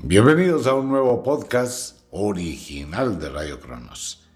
Bienvenidos 0.00 0.68
a 0.68 0.74
un 0.74 0.90
nuevo 0.90 1.24
podcast 1.24 2.02
original 2.12 3.18
de 3.18 3.30
Radio 3.30 3.58
Cronos. 3.58 4.28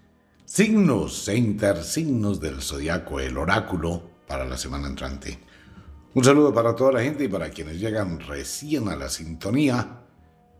Signos 0.43 1.29
e 1.29 1.37
intersignos 1.37 2.41
del 2.41 2.61
zodiaco, 2.61 3.21
el 3.21 3.37
oráculo 3.37 4.03
para 4.27 4.43
la 4.43 4.57
semana 4.57 4.89
entrante. 4.89 5.39
Un 6.15 6.25
saludo 6.25 6.53
para 6.53 6.75
toda 6.75 6.91
la 6.91 7.01
gente 7.01 7.23
y 7.23 7.29
para 7.29 7.49
quienes 7.49 7.79
llegan 7.79 8.19
recién 8.19 8.89
a 8.89 8.97
la 8.97 9.07
sintonía. 9.07 10.01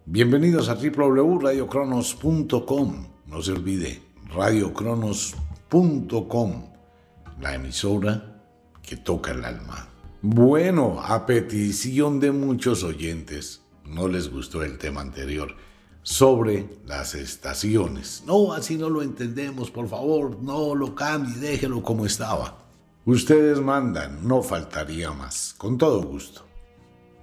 Bienvenidos 0.06 0.70
a 0.70 0.76
www.radiocronos.com. 0.76 3.08
No 3.28 3.42
se 3.42 3.52
olvide, 3.52 4.02
radiocronos.com, 4.34 6.64
la 7.42 7.56
emisora 7.56 8.42
que 8.82 8.96
toca 8.96 9.32
el 9.32 9.44
alma. 9.44 9.90
Bueno, 10.22 11.02
a 11.04 11.26
petición 11.26 12.22
de 12.22 12.32
muchos 12.32 12.86
oyentes, 12.86 13.63
no 13.86 14.08
les 14.08 14.30
gustó 14.30 14.64
el 14.64 14.78
tema 14.78 15.02
anterior 15.02 15.56
sobre 16.04 16.68
las 16.86 17.16
estaciones. 17.16 18.24
No, 18.28 18.54
así 18.54 18.78
no 18.78 18.90
lo 18.90 19.02
entendemos, 19.02 19.72
por 19.72 19.88
favor, 19.88 20.38
no 20.42 20.76
lo 20.76 20.94
cambie, 20.94 21.36
déjelo 21.36 21.82
como 21.82 22.06
estaba. 22.06 22.58
Ustedes 23.06 23.60
mandan, 23.60 24.26
no 24.28 24.42
faltaría 24.42 25.12
más, 25.12 25.56
con 25.58 25.78
todo 25.78 26.02
gusto. 26.04 26.46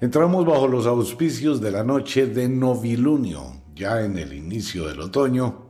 Entramos 0.01 0.47
bajo 0.47 0.66
los 0.66 0.87
auspicios 0.87 1.61
de 1.61 1.71
la 1.71 1.85
noche 1.85 2.27
de 2.27 2.49
novilunio, 2.49 3.61
ya 3.74 4.02
en 4.02 4.16
el 4.19 4.33
inicio 4.33 4.88
del 4.88 5.01
otoño, 5.01 5.66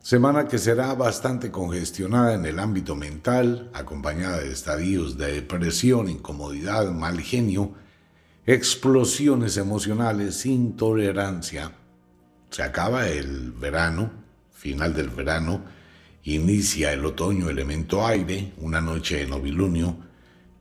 semana 0.00 0.46
que 0.46 0.58
será 0.58 0.94
bastante 0.94 1.50
congestionada 1.50 2.34
en 2.34 2.44
el 2.44 2.58
ámbito 2.58 2.94
mental, 2.94 3.70
acompañada 3.72 4.40
de 4.40 4.52
estadios 4.52 5.16
de 5.16 5.32
depresión, 5.32 6.08
incomodidad, 6.08 6.90
mal 6.90 7.20
genio, 7.20 7.72
explosiones 8.46 9.56
emocionales, 9.56 10.46
intolerancia. 10.46 11.72
Se 12.50 12.62
acaba 12.62 13.08
el 13.08 13.52
verano, 13.52 14.10
final 14.52 14.94
del 14.94 15.10
verano, 15.10 15.62
inicia 16.24 16.92
el 16.92 17.04
otoño, 17.04 17.48
elemento 17.48 18.04
aire, 18.06 18.52
una 18.58 18.80
noche 18.80 19.18
de 19.18 19.26
novilunio 19.26 19.96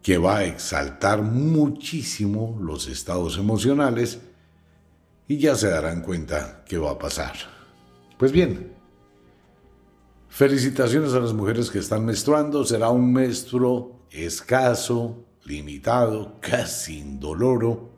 que 0.01 0.17
va 0.17 0.38
a 0.38 0.45
exaltar 0.45 1.21
muchísimo 1.21 2.57
los 2.61 2.88
estados 2.88 3.38
emocionales 3.38 4.19
y 5.27 5.38
ya 5.38 5.55
se 5.55 5.69
darán 5.69 6.01
cuenta 6.01 6.63
qué 6.66 6.77
va 6.77 6.91
a 6.91 6.99
pasar. 6.99 7.33
Pues 8.17 8.31
bien, 8.31 8.73
felicitaciones 10.29 11.13
a 11.13 11.19
las 11.19 11.33
mujeres 11.33 11.69
que 11.69 11.79
están 11.79 12.05
menstruando, 12.05 12.63
será 12.63 12.89
un 12.89 13.11
menstruo 13.11 14.05
escaso, 14.11 15.23
limitado, 15.52 16.39
casi 16.39 16.99
indoloro, 16.99 17.91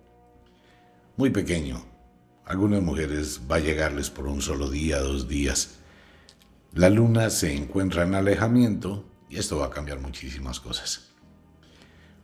muy 1.16 1.30
pequeño. 1.30 1.86
Algunas 2.46 2.82
mujeres 2.82 3.42
va 3.50 3.58
a 3.58 3.60
llegarles 3.60 4.10
por 4.10 4.28
un 4.28 4.42
solo 4.42 4.70
día, 4.70 5.00
dos 5.00 5.28
días. 5.28 5.76
La 6.74 6.90
luna 6.90 7.30
se 7.30 7.54
encuentra 7.54 8.04
en 8.04 8.16
alejamiento 8.16 9.06
y 9.30 9.38
esto 9.38 9.60
va 9.60 9.68
a 9.68 9.70
cambiar 9.70 10.00
muchísimas 10.00 10.60
cosas. 10.60 11.12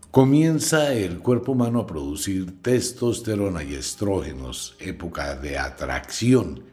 Comienza 0.09 0.93
el 0.93 1.19
cuerpo 1.19 1.51
humano 1.51 1.81
a 1.81 1.87
producir 1.87 2.63
testosterona 2.63 3.63
y 3.63 3.75
estrógenos, 3.75 4.75
época 4.79 5.35
de 5.35 5.59
atracción. 5.59 6.63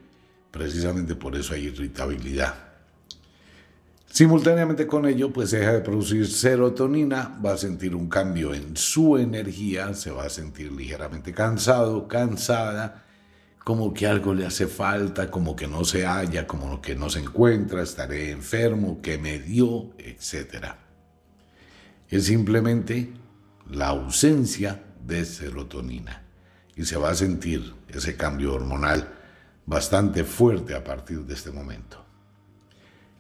Precisamente 0.50 1.14
por 1.14 1.36
eso 1.36 1.52
hay 1.52 1.64
irritabilidad. 1.66 2.65
Simultáneamente 4.10 4.86
con 4.86 5.06
ello, 5.06 5.32
pues 5.32 5.50
deja 5.50 5.72
de 5.72 5.80
producir 5.80 6.26
serotonina, 6.26 7.38
va 7.44 7.52
a 7.52 7.58
sentir 7.58 7.94
un 7.94 8.08
cambio 8.08 8.54
en 8.54 8.76
su 8.76 9.18
energía, 9.18 9.92
se 9.94 10.10
va 10.10 10.24
a 10.24 10.30
sentir 10.30 10.72
ligeramente 10.72 11.34
cansado, 11.34 12.08
cansada, 12.08 13.04
como 13.62 13.92
que 13.92 14.06
algo 14.06 14.32
le 14.32 14.46
hace 14.46 14.68
falta, 14.68 15.30
como 15.30 15.56
que 15.56 15.66
no 15.66 15.84
se 15.84 16.06
halla, 16.06 16.46
como 16.46 16.80
que 16.80 16.94
no 16.94 17.10
se 17.10 17.18
encuentra, 17.18 17.82
estaré 17.82 18.30
enfermo, 18.30 19.00
que 19.02 19.18
me 19.18 19.38
dio, 19.38 19.90
etc. 19.98 20.76
Es 22.08 22.26
simplemente 22.26 23.12
la 23.68 23.88
ausencia 23.88 24.84
de 25.04 25.24
serotonina 25.24 26.22
y 26.76 26.84
se 26.84 26.96
va 26.96 27.10
a 27.10 27.14
sentir 27.14 27.74
ese 27.88 28.16
cambio 28.16 28.54
hormonal 28.54 29.12
bastante 29.66 30.22
fuerte 30.22 30.74
a 30.74 30.84
partir 30.84 31.20
de 31.24 31.34
este 31.34 31.50
momento. 31.50 32.05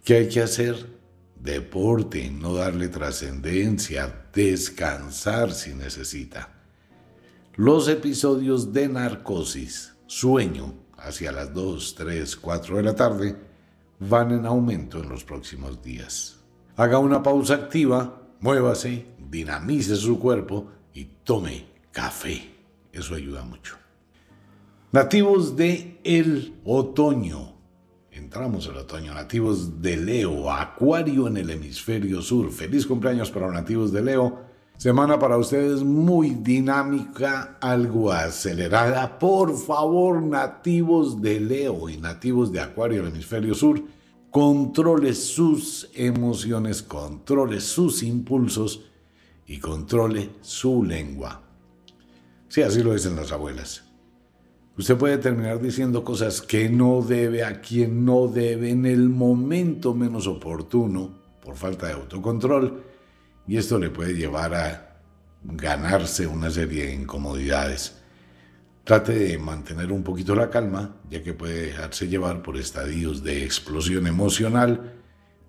¿Qué 0.06 0.18
hay 0.18 0.28
que 0.28 0.40
hacer? 0.40 0.86
Deporte, 1.34 2.30
no 2.30 2.54
darle 2.54 2.86
trascendencia, 2.86 4.28
descansar 4.32 5.50
si 5.50 5.74
necesita. 5.74 6.62
Los 7.56 7.88
episodios 7.88 8.72
de 8.72 8.88
narcosis, 8.88 9.94
sueño, 10.06 10.74
hacia 10.96 11.32
las 11.32 11.52
2, 11.52 11.96
3, 11.96 12.36
4 12.36 12.76
de 12.76 12.82
la 12.84 12.94
tarde, 12.94 13.36
van 13.98 14.30
en 14.30 14.46
aumento 14.46 15.02
en 15.02 15.08
los 15.08 15.24
próximos 15.24 15.82
días. 15.82 16.38
Haga 16.76 17.00
una 17.00 17.20
pausa 17.20 17.54
activa, 17.54 18.22
muévase, 18.38 19.06
dinamice 19.18 19.96
su 19.96 20.20
cuerpo 20.20 20.70
y 20.94 21.06
tome 21.24 21.66
café. 21.90 22.54
Eso 22.92 23.16
ayuda 23.16 23.42
mucho. 23.42 23.74
Nativos 24.92 25.56
de 25.56 25.98
el 26.04 26.60
otoño. 26.64 27.55
Entramos 28.16 28.66
al 28.66 28.78
otoño, 28.78 29.12
nativos 29.12 29.82
de 29.82 29.98
Leo, 29.98 30.50
Acuario 30.50 31.28
en 31.28 31.36
el 31.36 31.50
hemisferio 31.50 32.22
sur. 32.22 32.50
Feliz 32.50 32.86
cumpleaños 32.86 33.30
para 33.30 33.46
los 33.46 33.54
nativos 33.54 33.92
de 33.92 34.02
Leo. 34.02 34.40
Semana 34.78 35.18
para 35.18 35.36
ustedes 35.36 35.82
muy 35.82 36.30
dinámica, 36.30 37.58
algo 37.60 38.10
acelerada. 38.10 39.18
Por 39.18 39.54
favor, 39.54 40.22
nativos 40.22 41.20
de 41.20 41.40
Leo 41.40 41.90
y 41.90 41.98
nativos 41.98 42.50
de 42.50 42.60
Acuario 42.60 43.00
en 43.00 43.06
el 43.06 43.12
hemisferio 43.12 43.54
sur, 43.54 43.82
controle 44.30 45.14
sus 45.14 45.90
emociones, 45.94 46.82
controle 46.82 47.60
sus 47.60 48.02
impulsos 48.02 48.82
y 49.46 49.58
controle 49.58 50.30
su 50.40 50.82
lengua. 50.82 51.42
Sí, 52.48 52.62
así 52.62 52.82
lo 52.82 52.94
dicen 52.94 53.14
las 53.14 53.30
abuelas. 53.30 53.85
Usted 54.78 54.96
puede 54.96 55.16
terminar 55.16 55.60
diciendo 55.60 56.04
cosas 56.04 56.42
que 56.42 56.68
no 56.68 57.00
debe 57.00 57.44
a 57.44 57.62
quien 57.62 58.04
no 58.04 58.28
debe 58.28 58.70
en 58.70 58.84
el 58.84 59.08
momento 59.08 59.94
menos 59.94 60.26
oportuno 60.26 61.18
por 61.42 61.56
falta 61.56 61.86
de 61.86 61.94
autocontrol 61.94 62.82
y 63.48 63.56
esto 63.56 63.78
le 63.78 63.88
puede 63.88 64.14
llevar 64.14 64.54
a 64.54 65.00
ganarse 65.42 66.26
una 66.26 66.50
serie 66.50 66.86
de 66.86 66.94
incomodidades. 66.94 68.02
Trate 68.84 69.14
de 69.14 69.38
mantener 69.38 69.90
un 69.92 70.02
poquito 70.02 70.34
la 70.34 70.50
calma, 70.50 70.96
ya 71.08 71.22
que 71.22 71.32
puede 71.32 71.68
dejarse 71.68 72.08
llevar 72.08 72.42
por 72.42 72.58
estadios 72.58 73.22
de 73.22 73.44
explosión 73.44 74.06
emocional, 74.06 74.94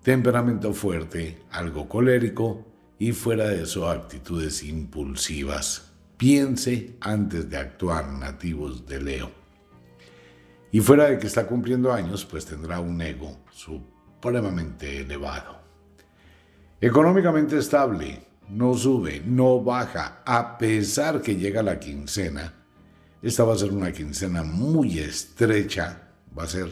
temperamento 0.02 0.72
fuerte, 0.72 1.42
algo 1.50 1.86
colérico 1.86 2.66
y 2.98 3.12
fuera 3.12 3.48
de 3.48 3.64
eso 3.64 3.88
actitudes 3.90 4.62
impulsivas. 4.62 5.87
Piense 6.18 6.96
antes 7.00 7.48
de 7.48 7.56
actuar, 7.56 8.12
nativos 8.12 8.84
de 8.86 9.00
Leo. 9.00 9.30
Y 10.72 10.80
fuera 10.80 11.04
de 11.04 11.18
que 11.18 11.28
está 11.28 11.46
cumpliendo 11.46 11.92
años, 11.92 12.24
pues 12.24 12.44
tendrá 12.44 12.80
un 12.80 13.00
ego 13.00 13.44
supremamente 13.52 15.02
elevado. 15.02 15.58
Económicamente 16.80 17.56
estable, 17.56 18.26
no 18.48 18.74
sube, 18.74 19.22
no 19.24 19.62
baja, 19.62 20.22
a 20.26 20.58
pesar 20.58 21.22
que 21.22 21.36
llega 21.36 21.62
la 21.62 21.78
quincena. 21.78 22.52
Esta 23.22 23.44
va 23.44 23.54
a 23.54 23.58
ser 23.58 23.70
una 23.70 23.92
quincena 23.92 24.42
muy 24.42 24.98
estrecha, 24.98 26.08
va 26.36 26.42
a 26.42 26.48
ser 26.48 26.68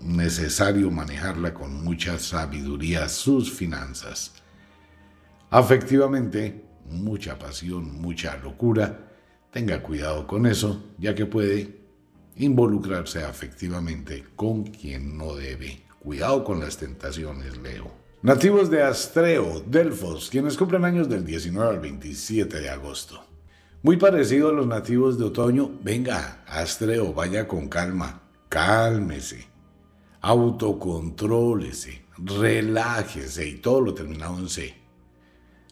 necesario 0.00 0.90
manejarla 0.90 1.52
con 1.52 1.84
mucha 1.84 2.18
sabiduría 2.18 3.10
sus 3.10 3.52
finanzas. 3.52 4.32
Afectivamente, 5.50 6.65
mucha 6.90 7.38
pasión, 7.38 8.00
mucha 8.00 8.36
locura. 8.36 9.10
Tenga 9.50 9.82
cuidado 9.82 10.26
con 10.26 10.46
eso, 10.46 10.82
ya 10.98 11.14
que 11.14 11.26
puede 11.26 11.76
involucrarse 12.36 13.24
afectivamente 13.24 14.24
con 14.36 14.64
quien 14.64 15.16
no 15.16 15.34
debe. 15.34 15.82
Cuidado 15.98 16.44
con 16.44 16.60
las 16.60 16.76
tentaciones, 16.76 17.56
Leo. 17.58 17.90
Nativos 18.22 18.70
de 18.70 18.82
Astreo, 18.82 19.62
Delfos, 19.66 20.30
quienes 20.30 20.56
cumplen 20.56 20.84
años 20.84 21.08
del 21.08 21.24
19 21.24 21.68
al 21.68 21.80
27 21.80 22.60
de 22.60 22.70
agosto. 22.70 23.22
Muy 23.82 23.96
parecido 23.98 24.48
a 24.48 24.52
los 24.52 24.66
nativos 24.66 25.18
de 25.18 25.26
otoño, 25.26 25.70
venga, 25.82 26.42
Astreo, 26.46 27.12
vaya 27.12 27.46
con 27.46 27.68
calma, 27.68 28.22
cálmese, 28.48 29.46
autocontrólese, 30.20 32.02
relájese 32.18 33.46
y 33.46 33.54
todo 33.58 33.80
lo 33.80 33.94
terminado 33.94 34.38
en 34.38 34.48
C. 34.48 34.74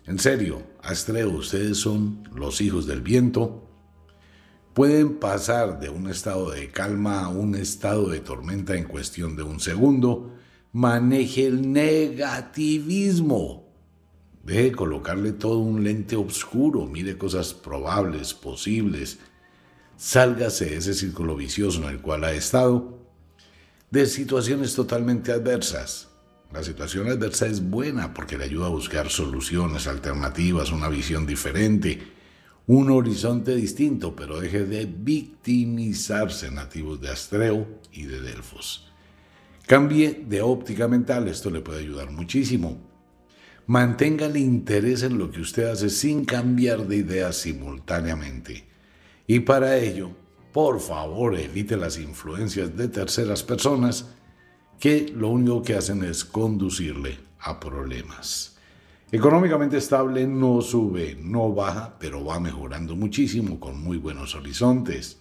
En 0.06 0.18
serio, 0.18 0.62
Astreo, 0.82 1.30
ustedes 1.30 1.78
son 1.78 2.28
los 2.34 2.60
hijos 2.60 2.86
del 2.86 3.00
viento. 3.00 3.66
Pueden 4.74 5.18
pasar 5.18 5.80
de 5.80 5.88
un 5.88 6.10
estado 6.10 6.50
de 6.50 6.70
calma 6.70 7.20
a 7.20 7.28
un 7.28 7.54
estado 7.54 8.08
de 8.10 8.20
tormenta 8.20 8.76
en 8.76 8.84
cuestión 8.84 9.34
de 9.34 9.44
un 9.44 9.60
segundo. 9.60 10.34
Maneje 10.72 11.46
el 11.46 11.72
negativismo. 11.72 13.64
Deje 14.42 14.64
de 14.64 14.72
colocarle 14.72 15.32
todo 15.32 15.60
un 15.60 15.82
lente 15.82 16.16
oscuro. 16.16 16.84
Mire 16.86 17.16
cosas 17.16 17.54
probables, 17.54 18.34
posibles. 18.34 19.18
Sálgase 19.96 20.66
de 20.66 20.76
ese 20.76 20.92
círculo 20.92 21.34
vicioso 21.34 21.82
en 21.82 21.88
el 21.88 22.02
cual 22.02 22.24
ha 22.24 22.32
estado, 22.32 22.98
de 23.90 24.04
situaciones 24.06 24.74
totalmente 24.74 25.32
adversas. 25.32 26.08
La 26.52 26.62
situación 26.62 27.08
adversa 27.08 27.46
es 27.46 27.68
buena 27.68 28.14
porque 28.14 28.38
le 28.38 28.44
ayuda 28.44 28.66
a 28.66 28.70
buscar 28.70 29.10
soluciones 29.10 29.86
alternativas, 29.86 30.70
una 30.70 30.88
visión 30.88 31.26
diferente, 31.26 32.00
un 32.66 32.90
horizonte 32.90 33.54
distinto, 33.54 34.14
pero 34.14 34.40
deje 34.40 34.64
de 34.64 34.86
victimizarse 34.86 36.50
nativos 36.50 37.00
de 37.00 37.10
Astreo 37.10 37.66
y 37.92 38.04
de 38.04 38.20
Delfos. 38.20 38.90
Cambie 39.66 40.24
de 40.28 40.42
óptica 40.42 40.88
mental, 40.88 41.28
esto 41.28 41.50
le 41.50 41.60
puede 41.60 41.80
ayudar 41.80 42.10
muchísimo. 42.10 42.78
Mantenga 43.66 44.26
el 44.26 44.36
interés 44.36 45.02
en 45.02 45.16
lo 45.16 45.30
que 45.30 45.40
usted 45.40 45.64
hace 45.64 45.88
sin 45.88 46.24
cambiar 46.24 46.86
de 46.86 46.96
idea 46.96 47.32
simultáneamente. 47.32 48.66
Y 49.26 49.40
para 49.40 49.78
ello, 49.78 50.10
por 50.52 50.80
favor, 50.80 51.38
evite 51.38 51.76
las 51.76 51.98
influencias 51.98 52.76
de 52.76 52.88
terceras 52.88 53.42
personas 53.42 54.06
que 54.78 55.12
lo 55.14 55.28
único 55.28 55.62
que 55.62 55.74
hacen 55.74 56.04
es 56.04 56.24
conducirle 56.24 57.18
a 57.40 57.58
problemas. 57.60 58.56
Económicamente 59.12 59.76
estable 59.76 60.26
no 60.26 60.60
sube, 60.60 61.16
no 61.20 61.52
baja, 61.52 61.96
pero 62.00 62.24
va 62.24 62.40
mejorando 62.40 62.96
muchísimo 62.96 63.60
con 63.60 63.80
muy 63.80 63.96
buenos 63.96 64.34
horizontes. 64.34 65.20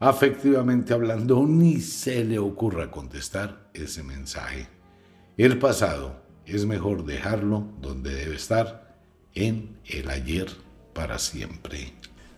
Afectivamente 0.00 0.94
hablando, 0.94 1.46
ni 1.46 1.80
se 1.80 2.24
le 2.24 2.38
ocurra 2.38 2.90
contestar 2.90 3.70
ese 3.74 4.02
mensaje. 4.02 4.66
El 5.36 5.58
pasado 5.58 6.22
es 6.44 6.66
mejor 6.66 7.04
dejarlo 7.04 7.68
donde 7.80 8.14
debe 8.14 8.34
estar, 8.34 8.98
en 9.34 9.78
el 9.86 10.10
ayer 10.10 10.48
para 10.92 11.18
siempre. 11.18 11.92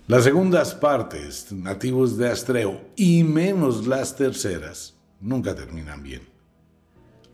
Las 0.08 0.24
segundas 0.24 0.74
partes, 0.74 1.52
nativos 1.52 2.18
de 2.18 2.28
Astreo, 2.28 2.82
y 2.96 3.24
menos 3.24 3.86
las 3.86 4.14
terceras, 4.14 4.94
nunca 5.20 5.54
terminan 5.54 6.02
bien. 6.02 6.31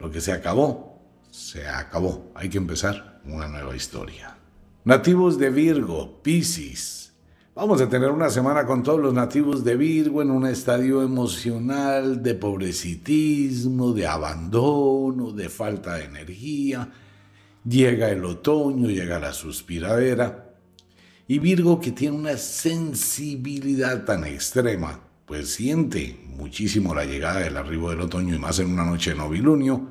Lo 0.01 0.11
que 0.11 0.21
se 0.21 0.33
acabó, 0.33 1.01
se 1.31 1.67
acabó. 1.69 2.31
Hay 2.35 2.49
que 2.49 2.59
empezar 2.59 3.21
una 3.25 3.49
nueva 3.49 3.75
historia. 3.75 4.37
Nativos 4.85 5.39
de 5.39 5.51
Virgo, 5.51 6.23
Piscis. 6.23 7.13
Vamos 7.55 7.81
a 7.81 7.89
tener 7.89 8.11
una 8.11 8.31
semana 8.31 8.65
con 8.65 8.83
todos 8.83 9.01
los 9.01 9.13
nativos 9.13 9.65
de 9.65 9.77
Virgo 9.77 10.23
en 10.23 10.31
un 10.31 10.47
estadio 10.47 11.03
emocional 11.03 12.23
de 12.23 12.35
pobrecitismo, 12.35 13.93
de 13.93 14.07
abandono, 14.07 15.33
de 15.33 15.49
falta 15.49 15.97
de 15.97 16.05
energía. 16.05 16.93
Llega 17.65 18.11
el 18.11 18.25
otoño, 18.25 18.89
llega 18.89 19.19
la 19.19 19.33
suspiradera. 19.33 20.55
Y 21.27 21.41
Virgo 21.41 21.81
que 21.81 21.91
tiene 21.91 22.17
una 22.17 22.37
sensibilidad 22.37 24.05
tan 24.05 24.25
extrema 24.25 25.01
pues 25.29 25.51
siente 25.51 26.19
muchísimo 26.39 26.95
la 26.95 27.05
llegada 27.05 27.41
del 27.41 27.57
arribo 27.57 27.91
del 27.91 28.01
otoño 28.01 28.35
y 28.35 28.39
más 28.39 28.61
en 28.61 28.73
una 28.73 28.85
noche 28.85 29.11
de 29.11 29.17
novilunio, 29.17 29.91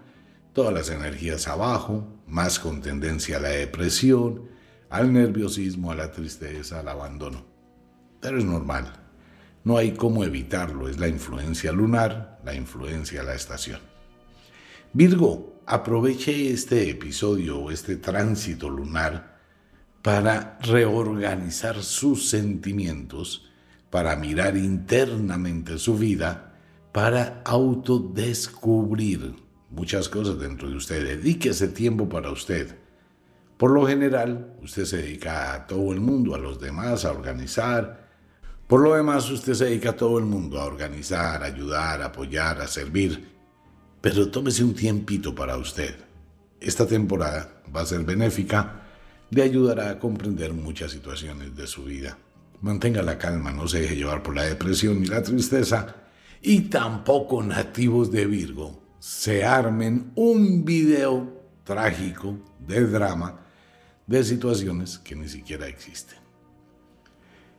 todas 0.54 0.74
las 0.74 0.90
energías 0.90 1.48
abajo, 1.48 2.08
más 2.26 2.58
con 2.58 2.82
tendencia 2.82 3.38
a 3.38 3.42
la 3.42 3.50
depresión, 3.50 4.50
al 4.90 5.12
nerviosismo, 5.12 5.92
a 5.92 5.96
la 5.96 6.12
tristeza, 6.12 6.80
al 6.80 6.88
abandono. 6.88 7.46
Pero 8.22 8.40
es 8.40 8.46
normal, 8.46 8.94
no 9.66 9.78
hay 9.78 9.92
cómo 9.92 10.24
evitarlo, 10.24 10.88
es 10.88 10.98
la 10.98 11.10
influencia 11.10 11.74
lunar, 11.74 12.40
la 12.46 12.56
influencia 12.56 13.20
de 13.20 13.26
la 13.28 13.36
estación. 13.36 13.82
Virgo, 14.94 15.62
aproveche 15.66 16.50
este 16.50 16.90
episodio 16.90 17.60
o 17.60 17.72
este 17.72 17.98
tránsito 17.98 18.70
lunar 18.70 19.38
para 20.02 20.58
reorganizar 20.62 21.84
sus 21.84 22.30
sentimientos, 22.30 23.52
para 23.90 24.16
mirar 24.16 24.58
internamente 24.58 25.78
su 25.78 25.98
vida, 25.98 26.54
para 26.92 27.42
autodescubrir 27.46 29.36
muchas 29.70 30.10
cosas 30.10 30.40
dentro 30.40 30.70
de 30.70 30.76
usted. 30.76 31.04
Dedique 31.04 31.50
ese 31.50 31.68
tiempo 31.68 32.10
para 32.10 32.32
usted. 32.32 32.76
Por 33.58 33.72
lo 33.72 33.88
general, 33.88 34.56
usted 34.62 34.86
se 34.86 34.98
dedica 34.98 35.54
a 35.54 35.68
todo 35.68 35.92
el 35.94 36.00
mundo, 36.00 36.36
a 36.36 36.38
los 36.38 36.60
demás, 36.60 37.06
a 37.06 37.12
organizar. 37.12 38.08
Por 38.68 38.82
lo 38.82 38.94
demás, 38.94 39.30
usted 39.30 39.54
se 39.54 39.66
dedica 39.66 39.92
a 39.92 39.96
todo 39.96 40.20
el 40.20 40.26
mundo, 40.26 40.60
a 40.60 40.66
organizar, 40.66 41.42
a 41.42 41.46
ayudar, 41.46 42.02
a 42.02 42.08
apoyar, 42.08 42.62
a 42.62 42.68
servir. 42.68 43.36
Pero 44.02 44.30
tómese 44.30 44.64
un 44.64 44.74
tiempito 44.74 45.34
para 45.34 45.58
usted. 45.58 45.96
Esta 46.60 46.86
temporada 46.86 47.62
va 47.76 47.82
a 47.82 47.86
ser 47.86 48.04
benéfica, 48.04 48.84
le 49.30 49.44
ayudará 49.44 49.90
a 49.90 50.00
comprender 50.00 50.54
muchas 50.54 50.92
situaciones 50.92 51.56
de 51.56 51.68
su 51.68 51.84
vida. 51.84 52.18
Mantenga 52.62 53.02
la 53.02 53.18
calma, 53.18 53.52
no 53.52 53.68
se 53.68 53.82
deje 53.82 53.96
llevar 53.96 54.24
por 54.24 54.36
la 54.36 54.44
depresión 54.44 55.00
ni 55.00 55.08
la 55.08 55.22
tristeza. 55.22 55.96
Y 56.42 56.62
tampoco 56.62 57.44
nativos 57.44 58.12
de 58.12 58.26
Virgo 58.26 58.82
se 59.00 59.46
armen 59.46 60.12
un 60.16 60.66
video 60.66 61.44
trágico 61.64 62.38
de 62.60 62.88
drama 62.88 63.42
de 64.06 64.24
situaciones 64.24 64.98
que 65.00 65.16
ni 65.16 65.28
siquiera 65.28 65.68
existen. 65.68 66.18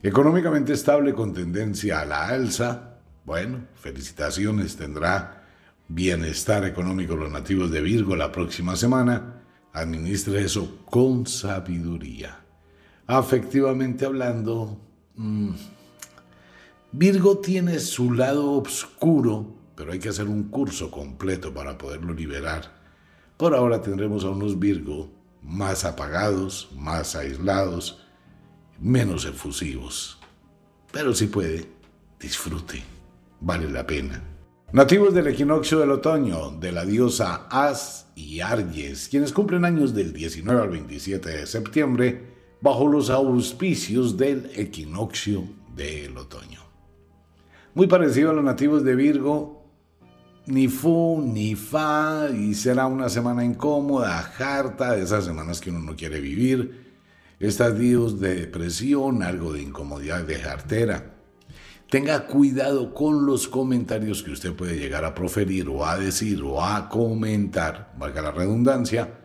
Económicamente 0.02 0.72
estable 0.72 1.12
con 1.12 1.32
tendencia 1.32 2.00
a 2.00 2.04
la 2.04 2.28
alza, 2.28 3.00
bueno, 3.24 3.66
felicitaciones, 3.74 4.76
tendrá 4.76 5.44
bienestar 5.88 6.64
económico 6.64 7.16
los 7.16 7.30
nativos 7.30 7.70
de 7.70 7.80
Virgo 7.80 8.16
la 8.16 8.30
próxima 8.30 8.76
semana. 8.76 9.42
Administre 9.72 10.42
eso 10.42 10.84
con 10.86 11.26
sabiduría. 11.26 12.40
Afectivamente 13.06 14.04
hablando, 14.04 14.87
Mm. 15.18 15.50
Virgo 16.92 17.38
tiene 17.38 17.80
su 17.80 18.12
lado 18.12 18.52
oscuro, 18.52 19.52
pero 19.74 19.92
hay 19.92 19.98
que 19.98 20.08
hacer 20.08 20.26
un 20.26 20.44
curso 20.44 20.90
completo 20.90 21.52
para 21.52 21.76
poderlo 21.76 22.14
liberar. 22.14 22.72
Por 23.36 23.54
ahora 23.54 23.82
tendremos 23.82 24.24
a 24.24 24.30
unos 24.30 24.58
Virgo 24.58 25.10
más 25.42 25.84
apagados, 25.84 26.70
más 26.76 27.14
aislados, 27.14 28.06
menos 28.80 29.24
efusivos. 29.26 30.18
Pero 30.92 31.12
si 31.14 31.26
puede, 31.26 31.68
disfrute, 32.18 32.82
vale 33.40 33.70
la 33.70 33.86
pena. 33.86 34.22
Nativos 34.72 35.14
del 35.14 35.26
equinoccio 35.26 35.78
del 35.80 35.90
otoño, 35.90 36.52
de 36.52 36.72
la 36.72 36.84
diosa 36.84 37.46
As 37.50 38.06
y 38.14 38.40
Arges, 38.40 39.08
quienes 39.08 39.32
cumplen 39.32 39.64
años 39.64 39.94
del 39.94 40.12
19 40.12 40.62
al 40.62 40.68
27 40.68 41.28
de 41.28 41.46
septiembre, 41.46 42.37
bajo 42.60 42.88
los 42.88 43.10
auspicios 43.10 44.16
del 44.16 44.50
equinoccio 44.54 45.44
del 45.74 46.16
otoño. 46.16 46.60
Muy 47.74 47.86
parecido 47.86 48.30
a 48.30 48.34
los 48.34 48.44
nativos 48.44 48.82
de 48.84 48.96
Virgo, 48.96 49.64
ni 50.46 50.68
fu 50.68 51.22
ni 51.22 51.54
fa, 51.54 52.28
y 52.34 52.54
será 52.54 52.86
una 52.86 53.08
semana 53.08 53.44
incómoda, 53.44 54.32
harta, 54.38 54.96
de 54.96 55.02
esas 55.02 55.24
semanas 55.24 55.60
que 55.60 55.70
uno 55.70 55.80
no 55.80 55.94
quiere 55.96 56.20
vivir, 56.20 56.96
estadios 57.38 58.18
de 58.18 58.34
depresión, 58.34 59.22
algo 59.22 59.52
de 59.52 59.62
incomodidad, 59.62 60.24
de 60.24 60.36
jartera. 60.36 61.14
Tenga 61.90 62.26
cuidado 62.26 62.92
con 62.92 63.24
los 63.24 63.46
comentarios 63.48 64.22
que 64.22 64.32
usted 64.32 64.54
puede 64.54 64.78
llegar 64.78 65.04
a 65.04 65.14
proferir 65.14 65.68
o 65.68 65.86
a 65.86 65.96
decir 65.96 66.42
o 66.42 66.62
a 66.62 66.88
comentar, 66.88 67.94
valga 67.96 68.20
la 68.20 68.30
redundancia, 68.30 69.20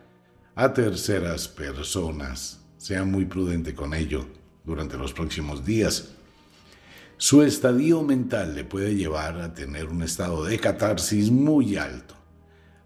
a 0.54 0.72
terceras 0.72 1.48
personas 1.48 2.63
sea 2.84 3.02
muy 3.02 3.24
prudente 3.24 3.74
con 3.74 3.94
ello 3.94 4.26
durante 4.62 4.98
los 4.98 5.14
próximos 5.14 5.64
días. 5.64 6.10
Su 7.16 7.40
estadio 7.40 8.02
mental 8.02 8.54
le 8.54 8.64
puede 8.64 8.94
llevar 8.94 9.40
a 9.40 9.54
tener 9.54 9.86
un 9.86 10.02
estado 10.02 10.44
de 10.44 10.58
catarsis 10.58 11.30
muy 11.30 11.78
alto. 11.78 12.14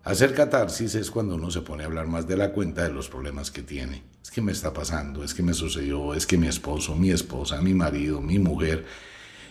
Hacer 0.05 0.35
catarsis 0.35 0.95
es 0.95 1.11
cuando 1.11 1.35
uno 1.35 1.51
se 1.51 1.63
pone 1.63 1.83
a 1.83 1.87
hablar 1.87 2.07
más 2.07 2.29
de 2.29 2.37
la 2.37 2.53
cuenta 2.53 2.85
de 2.85 2.93
los 2.93 3.09
problemas 3.09 3.51
que 3.51 3.63
tiene. 3.63 4.05
Es 4.23 4.31
que 4.31 4.41
me 4.41 4.53
está 4.53 4.73
pasando, 4.73 5.25
es 5.25 5.35
que 5.35 5.43
me 5.43 5.53
sucedió, 5.53 6.15
es 6.15 6.29
que 6.29 6.39
mi 6.39 6.47
esposo, 6.47 6.95
mi 6.95 7.11
esposa, 7.11 7.61
mi 7.61 7.75
marido, 7.75 8.21
mi 8.21 8.39
mujer, 8.39 8.87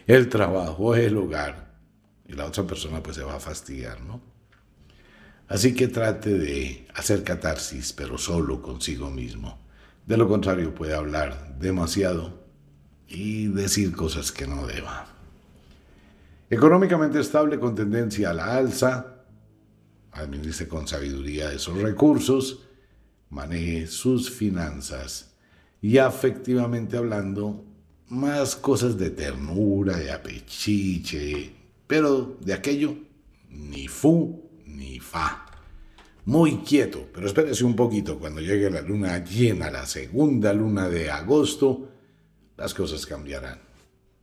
el 0.07 0.29
trabajo, 0.29 0.95
el 0.95 1.17
hogar. 1.17 1.75
Y 2.25 2.31
la 2.31 2.45
otra 2.45 2.65
persona 2.65 3.03
pues 3.03 3.17
se 3.17 3.23
va 3.23 3.35
a 3.35 3.41
fastidiar, 3.41 3.99
¿no? 3.99 4.21
Así 5.49 5.73
que 5.73 5.89
trate 5.89 6.37
de 6.37 6.87
hacer 6.95 7.25
catarsis, 7.25 7.91
pero 7.91 8.17
solo 8.17 8.61
consigo 8.61 9.11
mismo. 9.11 9.66
De 10.07 10.15
lo 10.15 10.25
contrario, 10.29 10.73
puede 10.73 10.95
hablar 10.95 11.57
demasiado 11.59 12.41
y 13.09 13.47
decir 13.47 13.93
cosas 13.93 14.31
que 14.31 14.47
no 14.47 14.65
deba. 14.65 15.05
Económicamente 16.49 17.19
estable 17.19 17.59
con 17.59 17.75
tendencia 17.75 18.29
a 18.29 18.33
la 18.33 18.55
alza, 18.55 19.25
administre 20.13 20.69
con 20.69 20.87
sabiduría 20.87 21.51
esos 21.51 21.77
recursos, 21.77 22.63
maneje 23.29 23.87
sus 23.87 24.31
finanzas 24.31 25.33
y 25.81 25.97
afectivamente 25.97 26.95
hablando, 26.95 27.65
más 28.07 28.55
cosas 28.55 28.97
de 28.97 29.09
ternura, 29.09 29.97
de 29.97 30.13
apechiche, 30.13 31.53
pero 31.85 32.37
de 32.39 32.53
aquello 32.53 32.95
ni 33.49 33.89
fu 33.89 34.49
ni 34.65 35.01
fa 35.01 35.47
muy 36.27 36.57
quieto, 36.57 37.07
pero 37.13 37.25
espérese 37.25 37.63
un 37.63 37.73
poquito, 37.73 38.19
cuando 38.19 38.41
llegue 38.41 38.69
la 38.69 38.81
luna 38.81 39.23
llena, 39.23 39.71
la 39.71 39.85
segunda 39.85 40.51
luna 40.51 40.89
de 40.89 41.09
agosto, 41.09 41.87
las 42.57 42.73
cosas 42.73 43.05
cambiarán. 43.05 43.61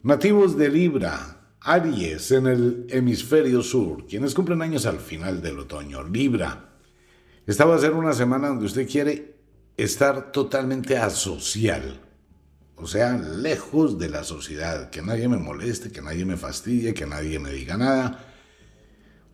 Nativos 0.02 0.58
de 0.58 0.68
Libra, 0.68 1.56
Aries 1.60 2.30
en 2.32 2.46
el 2.46 2.86
hemisferio 2.90 3.62
sur, 3.62 4.06
quienes 4.06 4.34
cumplen 4.34 4.60
años 4.60 4.84
al 4.84 4.98
final 4.98 5.40
del 5.40 5.60
otoño. 5.60 6.02
Libra, 6.04 6.74
esta 7.46 7.64
va 7.64 7.76
a 7.76 7.80
ser 7.80 7.92
una 7.92 8.12
semana 8.12 8.48
donde 8.48 8.66
usted 8.66 8.86
quiere 8.86 9.36
estar 9.78 10.30
totalmente 10.30 10.98
asocial, 10.98 12.02
o 12.76 12.86
sea, 12.86 13.16
lejos 13.16 13.98
de 13.98 14.10
la 14.10 14.24
sociedad, 14.24 14.90
que 14.90 15.00
nadie 15.00 15.26
me 15.26 15.38
moleste, 15.38 15.90
que 15.90 16.02
nadie 16.02 16.26
me 16.26 16.36
fastidie, 16.36 16.92
que 16.92 17.06
nadie 17.06 17.38
me 17.38 17.50
diga 17.50 17.78
nada. 17.78 18.33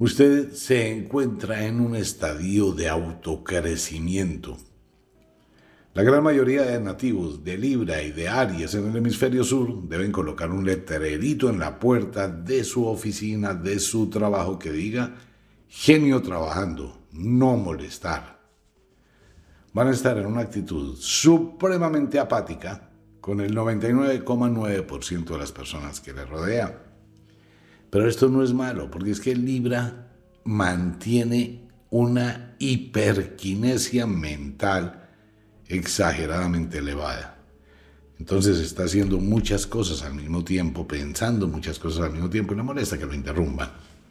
Usted 0.00 0.52
se 0.54 0.90
encuentra 0.90 1.64
en 1.64 1.80
un 1.80 1.94
estadio 1.94 2.72
de 2.72 2.88
autocrecimiento 2.88 4.56
la 5.92 6.04
gran 6.04 6.22
mayoría 6.22 6.62
de 6.62 6.80
nativos 6.80 7.42
de 7.42 7.58
Libra 7.58 8.00
y 8.00 8.12
de 8.12 8.28
Aries 8.28 8.74
en 8.74 8.88
el 8.88 8.96
hemisferio 8.96 9.42
sur 9.42 9.88
deben 9.88 10.12
colocar 10.12 10.48
un 10.48 10.64
letrerito 10.64 11.50
en 11.50 11.58
la 11.58 11.80
puerta 11.80 12.28
de 12.28 12.62
su 12.62 12.86
oficina, 12.86 13.54
de 13.54 13.80
su 13.80 14.08
trabajo 14.08 14.56
que 14.56 14.70
diga 14.70 15.16
genio 15.66 16.22
trabajando, 16.22 17.06
no 17.10 17.56
molestar. 17.56 18.38
Van 19.72 19.88
a 19.88 19.90
estar 19.90 20.16
en 20.16 20.26
una 20.26 20.42
actitud 20.42 20.96
supremamente 20.96 22.20
apática 22.20 22.92
con 23.20 23.40
el 23.40 23.52
99,9% 23.52 25.24
de 25.24 25.38
las 25.38 25.50
personas 25.50 26.00
que 26.00 26.12
le 26.12 26.24
rodean. 26.24 26.89
Pero 27.90 28.08
esto 28.08 28.28
no 28.28 28.42
es 28.42 28.52
malo, 28.52 28.90
porque 28.90 29.10
es 29.10 29.20
que 29.20 29.34
Libra 29.34 30.08
mantiene 30.44 31.68
una 31.90 32.54
hiperquinesia 32.58 34.06
mental 34.06 35.08
exageradamente 35.66 36.78
elevada. 36.78 37.38
Entonces 38.18 38.58
está 38.58 38.84
haciendo 38.84 39.18
muchas 39.18 39.66
cosas 39.66 40.02
al 40.02 40.14
mismo 40.14 40.44
tiempo, 40.44 40.86
pensando 40.86 41.48
muchas 41.48 41.78
cosas 41.78 42.04
al 42.04 42.12
mismo 42.12 42.28
tiempo 42.28 42.52
y 42.52 42.56
molesta 42.56 42.98
que 42.98 43.06
lo 43.06 43.14
interrumpan. 43.14 43.70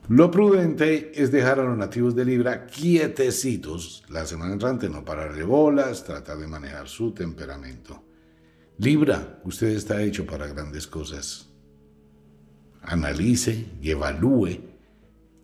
Lo 0.10 0.32
prudente 0.32 1.12
es 1.14 1.32
dejar 1.32 1.60
a 1.60 1.64
los 1.64 1.78
nativos 1.78 2.16
de 2.16 2.26
Libra 2.26 2.66
quietecitos 2.66 4.04
la 4.10 4.26
semana 4.26 4.54
entrante, 4.54 4.90
no 4.90 5.06
pararle 5.06 5.44
bolas, 5.44 6.04
tratar 6.04 6.40
de 6.40 6.48
manejar 6.48 6.88
su 6.88 7.12
temperamento. 7.12 8.04
Libra, 8.80 9.40
usted 9.44 9.68
está 9.68 10.02
hecho 10.02 10.26
para 10.26 10.48
grandes 10.48 10.88
cosas. 10.88 11.49
Analice 12.82 13.66
y 13.82 13.92
evalúe 13.92 14.60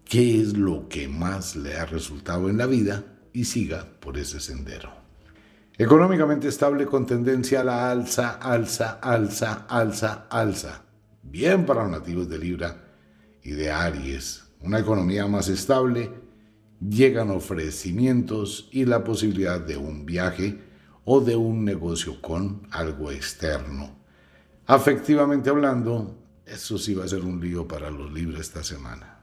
qué 0.05 0.39
es 0.39 0.57
lo 0.57 0.87
que 0.87 1.07
más 1.07 1.55
le 1.55 1.75
ha 1.75 1.85
resultado 1.85 2.49
en 2.49 2.57
la 2.57 2.65
vida 2.65 3.03
y 3.33 3.45
siga 3.45 3.87
por 3.99 4.17
ese 4.17 4.39
sendero. 4.39 4.91
Económicamente 5.77 6.47
estable 6.47 6.85
con 6.85 7.05
tendencia 7.05 7.61
a 7.61 7.63
la 7.65 7.91
alza, 7.91 8.39
alza, 8.41 8.99
alza, 9.01 9.65
alza, 9.67 10.27
alza. 10.29 10.83
Bien 11.21 11.65
para 11.65 11.83
los 11.83 11.91
nativos 11.91 12.29
de 12.29 12.37
Libra 12.37 12.77
y 13.43 13.51
de 13.51 13.71
Aries. 13.71 14.43
Una 14.61 14.79
economía 14.79 15.27
más 15.27 15.49
estable, 15.49 16.09
llegan 16.79 17.29
ofrecimientos 17.29 18.69
y 18.71 18.85
la 18.85 19.03
posibilidad 19.03 19.59
de 19.59 19.75
un 19.75 20.05
viaje 20.05 20.61
o 21.03 21.19
de 21.19 21.35
un 21.35 21.65
negocio 21.65 22.21
con 22.21 22.67
algo 22.71 23.11
externo. 23.11 23.89
Afectivamente 24.67 25.49
hablando, 25.49 26.24
eso 26.45 26.77
sí 26.77 26.93
va 26.93 27.05
a 27.05 27.07
ser 27.07 27.23
un 27.23 27.39
lío 27.39 27.67
para 27.67 27.89
los 27.89 28.11
libres 28.11 28.41
esta 28.41 28.63
semana. 28.63 29.19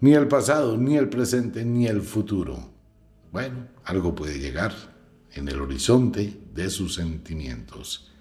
Ni 0.00 0.14
el 0.14 0.28
pasado, 0.28 0.76
ni 0.76 0.96
el 0.96 1.08
presente, 1.08 1.64
ni 1.64 1.86
el 1.86 2.02
futuro 2.02 2.72
bueno, 3.32 3.66
algo 3.84 4.14
puede 4.14 4.38
llegar 4.38 4.74
en 5.32 5.48
el 5.48 5.58
horizonte 5.58 6.38
de 6.54 6.68
sus 6.68 6.94
sentimientos. 6.94 8.12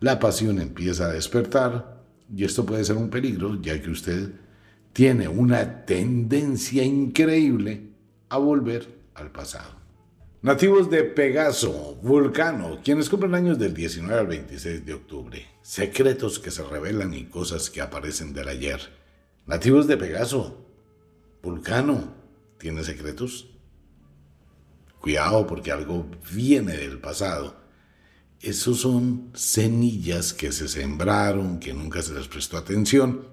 La 0.00 0.18
pasión 0.18 0.60
empieza 0.60 1.04
a 1.04 1.12
despertar 1.12 2.02
y 2.34 2.44
esto 2.44 2.64
puede 2.64 2.82
ser 2.82 2.96
un 2.96 3.10
peligro 3.10 3.60
ya 3.60 3.80
que 3.80 3.90
usted 3.90 4.32
tiene 4.94 5.28
una 5.28 5.84
tendencia 5.84 6.82
increíble 6.82 7.90
a 8.30 8.38
volver 8.38 8.98
al 9.14 9.30
pasado. 9.30 9.75
Nativos 10.46 10.88
de 10.90 11.02
Pegaso, 11.02 11.98
Vulcano, 12.02 12.78
quienes 12.84 13.10
cumplen 13.10 13.34
años 13.34 13.58
del 13.58 13.74
19 13.74 14.16
al 14.16 14.28
26 14.28 14.86
de 14.86 14.94
octubre. 14.94 15.44
Secretos 15.60 16.38
que 16.38 16.52
se 16.52 16.62
revelan 16.62 17.14
y 17.14 17.24
cosas 17.24 17.68
que 17.68 17.80
aparecen 17.80 18.32
del 18.32 18.46
ayer. 18.46 18.80
Nativos 19.44 19.88
de 19.88 19.96
Pegaso, 19.96 20.64
Vulcano, 21.42 22.14
¿tiene 22.58 22.84
secretos? 22.84 23.48
Cuidado 25.00 25.48
porque 25.48 25.72
algo 25.72 26.06
viene 26.32 26.76
del 26.76 27.00
pasado. 27.00 27.56
Esos 28.40 28.82
son 28.82 29.32
semillas 29.34 30.32
que 30.32 30.52
se 30.52 30.68
sembraron, 30.68 31.58
que 31.58 31.74
nunca 31.74 32.02
se 32.02 32.14
les 32.14 32.28
prestó 32.28 32.56
atención 32.56 33.26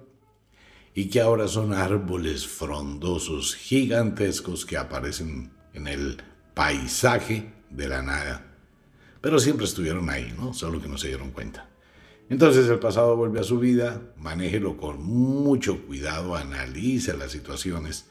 y 0.94 1.10
que 1.10 1.20
ahora 1.20 1.46
son 1.46 1.74
árboles 1.74 2.48
frondosos, 2.48 3.54
gigantescos 3.54 4.66
que 4.66 4.76
aparecen 4.76 5.52
en 5.74 5.86
el 5.86 6.33
paisaje 6.54 7.52
de 7.70 7.88
la 7.88 8.02
nada. 8.02 8.54
Pero 9.20 9.38
siempre 9.38 9.66
estuvieron 9.66 10.08
ahí, 10.10 10.34
¿no? 10.38 10.54
Solo 10.54 10.80
que 10.80 10.88
no 10.88 10.98
se 10.98 11.08
dieron 11.08 11.30
cuenta. 11.30 11.68
Entonces 12.30 12.68
el 12.68 12.78
pasado 12.78 13.16
vuelve 13.16 13.40
a 13.40 13.44
su 13.44 13.58
vida, 13.58 14.00
manéjelo 14.16 14.76
con 14.76 15.02
mucho 15.02 15.84
cuidado, 15.86 16.36
analice 16.36 17.16
las 17.16 17.32
situaciones. 17.32 18.06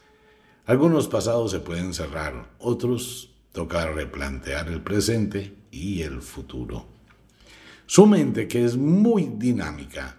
Algunos 0.66 1.08
pasados 1.08 1.52
se 1.52 1.60
pueden 1.60 1.94
cerrar, 1.94 2.52
otros 2.60 3.34
Toca 3.54 3.86
replantear 3.86 4.68
el 4.70 4.82
presente 4.82 5.54
y 5.70 6.02
el 6.02 6.24
futuro. 6.24 6.88
Su 7.86 8.08
mente, 8.08 8.48
que 8.48 8.66
es 8.66 8.76
muy 8.78 9.30
dinámica, 9.36 10.18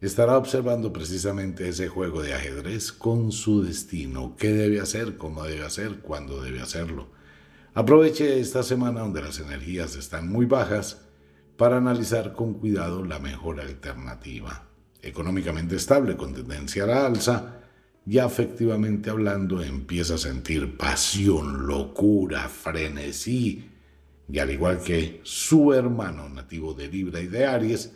estará 0.00 0.38
observando 0.38 0.92
precisamente 0.92 1.68
ese 1.68 1.88
juego 1.88 2.22
de 2.22 2.32
ajedrez 2.32 2.92
con 2.92 3.32
su 3.32 3.64
destino, 3.64 4.36
qué 4.38 4.52
debe 4.52 4.80
hacer, 4.80 5.16
cómo 5.16 5.42
debe 5.42 5.64
hacer, 5.64 5.98
cuándo 5.98 6.40
debe 6.40 6.60
hacerlo. 6.60 7.08
Aproveche 7.72 8.40
esta 8.40 8.64
semana 8.64 9.00
donde 9.00 9.22
las 9.22 9.38
energías 9.38 9.94
están 9.94 10.28
muy 10.28 10.44
bajas 10.44 11.02
para 11.56 11.76
analizar 11.76 12.32
con 12.32 12.54
cuidado 12.54 13.04
la 13.04 13.20
mejor 13.20 13.60
alternativa. 13.60 14.66
Económicamente 15.02 15.76
estable 15.76 16.16
con 16.16 16.34
tendencia 16.34 16.82
a 16.82 16.86
la 16.88 17.06
alza, 17.06 17.60
ya 18.04 18.24
afectivamente 18.24 19.08
hablando 19.08 19.62
empieza 19.62 20.14
a 20.14 20.18
sentir 20.18 20.76
pasión, 20.76 21.68
locura, 21.68 22.48
frenesí, 22.48 23.70
y 24.28 24.38
al 24.40 24.50
igual 24.50 24.80
que 24.80 25.20
su 25.22 25.72
hermano 25.72 26.28
nativo 26.28 26.74
de 26.74 26.88
Libra 26.88 27.20
y 27.20 27.28
de 27.28 27.46
Aries, 27.46 27.92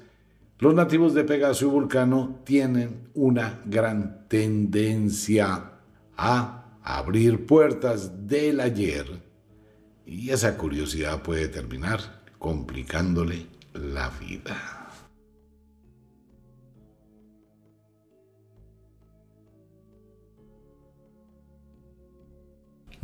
los 0.61 0.73
nativos 0.73 1.14
de 1.14 1.25
Pegaso 1.25 1.66
y 1.66 1.69
Vulcano 1.69 2.43
tienen 2.45 3.09
una 3.14 3.61
gran 3.64 4.28
tendencia 4.28 5.73
a 6.16 6.78
abrir 6.85 7.45
puertas 7.45 8.28
del 8.28 8.61
ayer 8.61 9.24
y 10.06 10.30
esa 10.30 10.56
curiosidad 10.56 11.23
puede 11.23 11.49
terminar 11.49 12.23
complicándole 12.38 13.46
la 13.73 14.11
vida. 14.11 14.84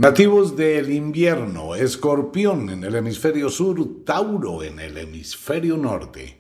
Nativos 0.01 0.57
del 0.57 0.91
invierno, 0.93 1.75
escorpión 1.75 2.71
en 2.71 2.85
el 2.85 2.95
hemisferio 2.95 3.51
sur, 3.51 4.03
Tauro 4.07 4.63
en 4.63 4.79
el 4.81 4.97
hemisferio 4.97 5.77
norte. 5.77 6.39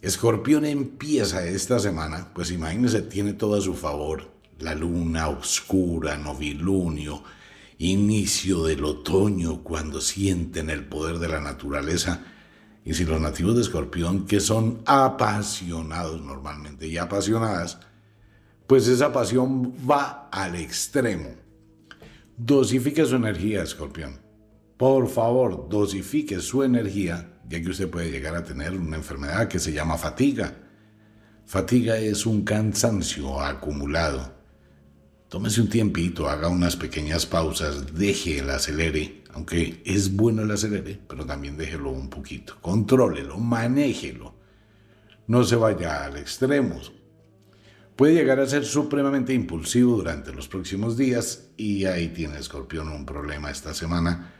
Escorpión 0.00 0.64
empieza 0.64 1.44
esta 1.44 1.80
semana, 1.80 2.30
pues 2.32 2.52
imagínense, 2.52 3.02
tiene 3.02 3.32
todo 3.32 3.56
a 3.56 3.60
su 3.60 3.74
favor. 3.74 4.30
La 4.60 4.76
luna 4.76 5.28
oscura, 5.30 6.16
novilunio, 6.16 7.24
inicio 7.80 8.64
del 8.64 8.84
otoño, 8.84 9.64
cuando 9.64 10.00
sienten 10.00 10.70
el 10.70 10.84
poder 10.84 11.18
de 11.18 11.28
la 11.28 11.40
naturaleza. 11.40 12.24
Y 12.84 12.94
si 12.94 13.04
los 13.04 13.20
nativos 13.20 13.56
de 13.56 13.62
escorpión, 13.62 14.26
que 14.26 14.40
son 14.40 14.82
apasionados 14.86 16.22
normalmente 16.22 16.86
y 16.86 16.96
apasionadas, 16.96 17.80
pues 18.66 18.86
esa 18.86 19.12
pasión 19.12 19.74
va 19.90 20.28
al 20.30 20.54
extremo 20.54 21.40
Dosifique 22.42 23.04
su 23.04 23.16
energía, 23.16 23.62
escorpión. 23.62 24.18
Por 24.78 25.08
favor, 25.08 25.68
dosifique 25.68 26.40
su 26.40 26.62
energía, 26.62 27.38
ya 27.46 27.60
que 27.60 27.68
usted 27.68 27.90
puede 27.90 28.10
llegar 28.10 28.34
a 28.34 28.44
tener 28.44 28.72
una 28.72 28.96
enfermedad 28.96 29.46
que 29.46 29.58
se 29.58 29.74
llama 29.74 29.98
fatiga. 29.98 30.56
Fatiga 31.44 31.98
es 31.98 32.24
un 32.24 32.42
cansancio 32.42 33.42
acumulado. 33.42 34.39
Tómese 35.30 35.60
un 35.60 35.68
tiempito, 35.68 36.28
haga 36.28 36.48
unas 36.48 36.74
pequeñas 36.74 37.24
pausas, 37.24 37.94
deje 37.94 38.40
el 38.40 38.50
acelere, 38.50 39.22
aunque 39.32 39.80
es 39.86 40.16
bueno 40.16 40.42
el 40.42 40.50
acelere, 40.50 40.98
pero 41.06 41.24
también 41.24 41.56
déjelo 41.56 41.92
un 41.92 42.10
poquito. 42.10 42.56
Contrólelo, 42.60 43.38
manéjelo. 43.38 44.34
No 45.28 45.44
se 45.44 45.54
vaya 45.54 46.04
al 46.04 46.16
extremo, 46.16 46.80
puede 47.94 48.14
llegar 48.14 48.40
a 48.40 48.46
ser 48.48 48.64
supremamente 48.64 49.32
impulsivo 49.32 49.98
durante 49.98 50.32
los 50.32 50.48
próximos 50.48 50.96
días 50.96 51.50
y 51.56 51.84
ahí 51.84 52.08
tiene 52.08 52.40
Escorpión 52.40 52.88
un 52.88 53.06
problema 53.06 53.52
esta 53.52 53.72
semana. 53.72 54.32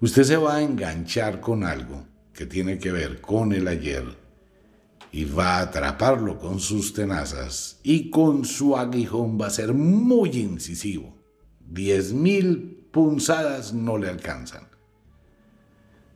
Usted 0.00 0.22
se 0.22 0.36
va 0.36 0.54
a 0.54 0.62
enganchar 0.62 1.40
con 1.40 1.64
algo 1.64 2.06
que 2.32 2.46
tiene 2.46 2.78
que 2.78 2.92
ver 2.92 3.20
con 3.20 3.52
el 3.52 3.66
ayer 3.66 4.25
y 5.12 5.24
va 5.24 5.56
a 5.56 5.62
atraparlo 5.62 6.38
con 6.38 6.60
sus 6.60 6.92
tenazas 6.92 7.78
y 7.82 8.10
con 8.10 8.44
su 8.44 8.76
aguijón 8.76 9.40
va 9.40 9.46
a 9.46 9.50
ser 9.50 9.72
muy 9.72 10.30
incisivo. 10.30 11.16
Diez 11.60 12.12
mil 12.12 12.88
punzadas 12.92 13.72
no 13.72 13.98
le 13.98 14.08
alcanzan. 14.08 14.68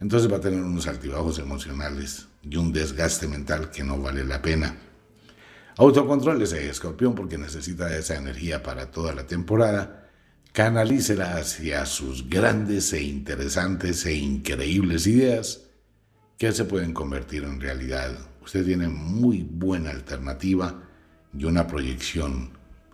Entonces 0.00 0.32
va 0.32 0.38
a 0.38 0.40
tener 0.40 0.62
unos 0.62 0.86
altibajos 0.86 1.38
emocionales 1.38 2.26
y 2.42 2.56
un 2.56 2.72
desgaste 2.72 3.28
mental 3.28 3.70
que 3.70 3.84
no 3.84 4.00
vale 4.00 4.24
la 4.24 4.40
pena. 4.40 4.76
Autocontrol 5.76 6.40
ese 6.42 6.68
escorpión 6.68 7.14
porque 7.14 7.38
necesita 7.38 7.94
esa 7.96 8.16
energía 8.16 8.62
para 8.62 8.90
toda 8.90 9.14
la 9.14 9.26
temporada. 9.26 10.08
Canalícela 10.52 11.36
hacia 11.36 11.86
sus 11.86 12.28
grandes 12.28 12.92
e 12.92 13.02
interesantes 13.02 14.04
e 14.06 14.14
increíbles 14.14 15.06
ideas 15.06 15.62
que 16.38 16.52
se 16.52 16.64
pueden 16.64 16.92
convertir 16.92 17.44
en 17.44 17.60
realidad. 17.60 18.29
Usted 18.42 18.64
tiene 18.64 18.88
muy 18.88 19.42
buena 19.42 19.90
alternativa 19.90 20.82
y 21.36 21.44
una 21.44 21.66
proyección. 21.66 22.50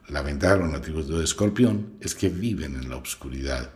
La 0.09 0.23
ventaja 0.23 0.55
de 0.55 0.61
los 0.61 0.73
nativos 0.73 1.09
de 1.09 1.23
escorpión 1.23 1.95
es 2.00 2.15
que 2.15 2.29
viven 2.29 2.75
en 2.75 2.88
la 2.88 2.97
oscuridad. 2.97 3.71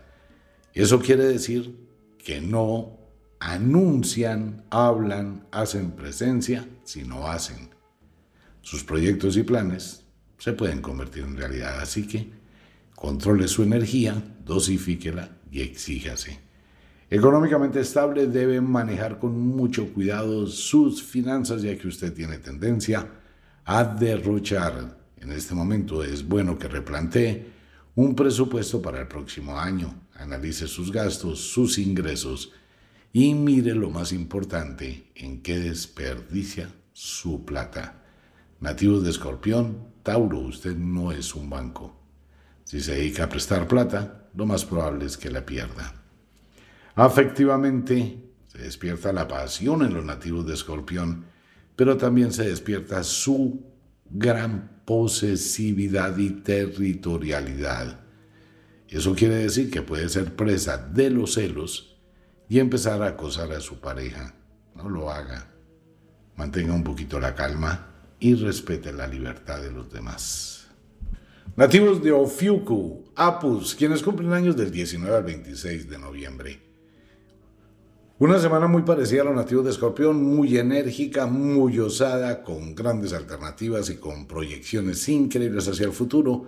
Eso 0.75 1.00
quiere 1.00 1.25
decir 1.25 1.77
que 2.19 2.41
no 2.41 2.99
anuncian, 3.41 4.65
hablan, 4.71 5.47
hacen 5.50 5.93
presencia, 5.93 6.69
sino 6.85 7.27
hacen. 7.27 7.71
Sus 8.62 8.85
proyectos 8.85 9.37
y 9.37 9.43
planes 9.43 10.05
se 10.39 10.53
pueden 10.53 10.81
convertir 10.83 11.25
en 11.25 11.37
realidad, 11.37 11.81
así 11.81 12.07
que 12.07 12.31
controle 12.95 13.49
su 13.49 13.62
energía, 13.62 14.23
dosifíquela 14.45 15.37
y 15.50 15.62
exíjase. 15.62 16.50
Económicamente 17.12 17.81
estable 17.81 18.29
debe 18.29 18.61
manejar 18.61 19.19
con 19.19 19.37
mucho 19.37 19.93
cuidado 19.93 20.47
sus 20.47 21.02
finanzas 21.02 21.61
ya 21.61 21.76
que 21.76 21.88
usted 21.88 22.14
tiene 22.14 22.38
tendencia 22.38 23.05
a 23.64 23.83
derrochar. 23.83 24.97
En 25.17 25.33
este 25.33 25.57
momento 25.57 26.05
es 26.05 26.26
bueno 26.26 26.57
que 26.57 26.69
replantee 26.69 27.47
un 27.97 28.14
presupuesto 28.14 28.81
para 28.81 29.00
el 29.00 29.09
próximo 29.09 29.59
año, 29.59 29.93
analice 30.14 30.69
sus 30.69 30.93
gastos, 30.93 31.40
sus 31.40 31.79
ingresos 31.79 32.52
y 33.12 33.35
mire 33.35 33.75
lo 33.75 33.90
más 33.90 34.12
importante, 34.12 35.11
en 35.17 35.43
qué 35.43 35.59
desperdicia 35.59 36.71
su 36.93 37.45
plata. 37.45 38.05
Nativos 38.61 39.02
de 39.02 39.11
Escorpión, 39.11 39.88
Tauro, 40.05 40.38
usted 40.38 40.76
no 40.76 41.11
es 41.11 41.35
un 41.35 41.50
banco. 41.50 42.00
Si 42.62 42.81
se 42.81 42.95
dedica 42.95 43.25
a 43.25 43.29
prestar 43.29 43.67
plata, 43.67 44.29
lo 44.33 44.47
más 44.47 44.64
probable 44.64 45.07
es 45.07 45.17
que 45.17 45.29
la 45.29 45.45
pierda. 45.45 46.00
Afectivamente, 46.94 48.30
se 48.47 48.59
despierta 48.59 49.12
la 49.12 49.28
pasión 49.28 49.82
en 49.82 49.94
los 49.94 50.04
nativos 50.04 50.47
de 50.47 50.54
Escorpión, 50.54 51.26
pero 51.76 51.97
también 51.97 52.32
se 52.32 52.49
despierta 52.49 53.02
su 53.04 53.64
gran 54.11 54.82
posesividad 54.85 56.16
y 56.18 56.30
territorialidad. 56.30 58.00
Eso 58.88 59.14
quiere 59.14 59.37
decir 59.37 59.70
que 59.70 59.82
puede 59.82 60.09
ser 60.09 60.35
presa 60.35 60.76
de 60.76 61.11
los 61.11 61.35
celos 61.35 61.97
y 62.49 62.59
empezar 62.59 63.02
a 63.02 63.09
acosar 63.09 63.52
a 63.52 63.61
su 63.61 63.78
pareja. 63.80 64.35
No 64.75 64.88
lo 64.88 65.11
haga. 65.11 65.49
Mantenga 66.37 66.75
un 66.75 66.82
poquito 66.82 67.20
la 67.20 67.35
calma 67.35 67.87
y 68.18 68.35
respete 68.35 68.92
la 68.92 69.06
libertad 69.06 69.62
de 69.62 69.70
los 69.70 69.90
demás. 69.92 70.68
Nativos 71.56 72.02
de 72.02 72.11
Ofiuku, 72.11 73.12
Apus, 73.14 73.75
quienes 73.75 74.02
cumplen 74.02 74.32
años 74.32 74.56
del 74.56 74.70
19 74.70 75.16
al 75.16 75.25
26 75.25 75.88
de 75.88 75.99
noviembre. 75.99 76.70
Una 78.21 78.39
semana 78.39 78.67
muy 78.67 78.83
parecida 78.83 79.23
a 79.23 79.25
los 79.25 79.35
nativos 79.35 79.65
de 79.65 79.71
Escorpión, 79.71 80.23
muy 80.23 80.59
enérgica, 80.59 81.25
muy 81.25 81.79
osada, 81.79 82.43
con 82.43 82.75
grandes 82.75 83.15
alternativas 83.15 83.89
y 83.89 83.97
con 83.97 84.27
proyecciones 84.27 85.09
increíbles 85.09 85.67
hacia 85.69 85.87
el 85.87 85.93
futuro. 85.93 86.47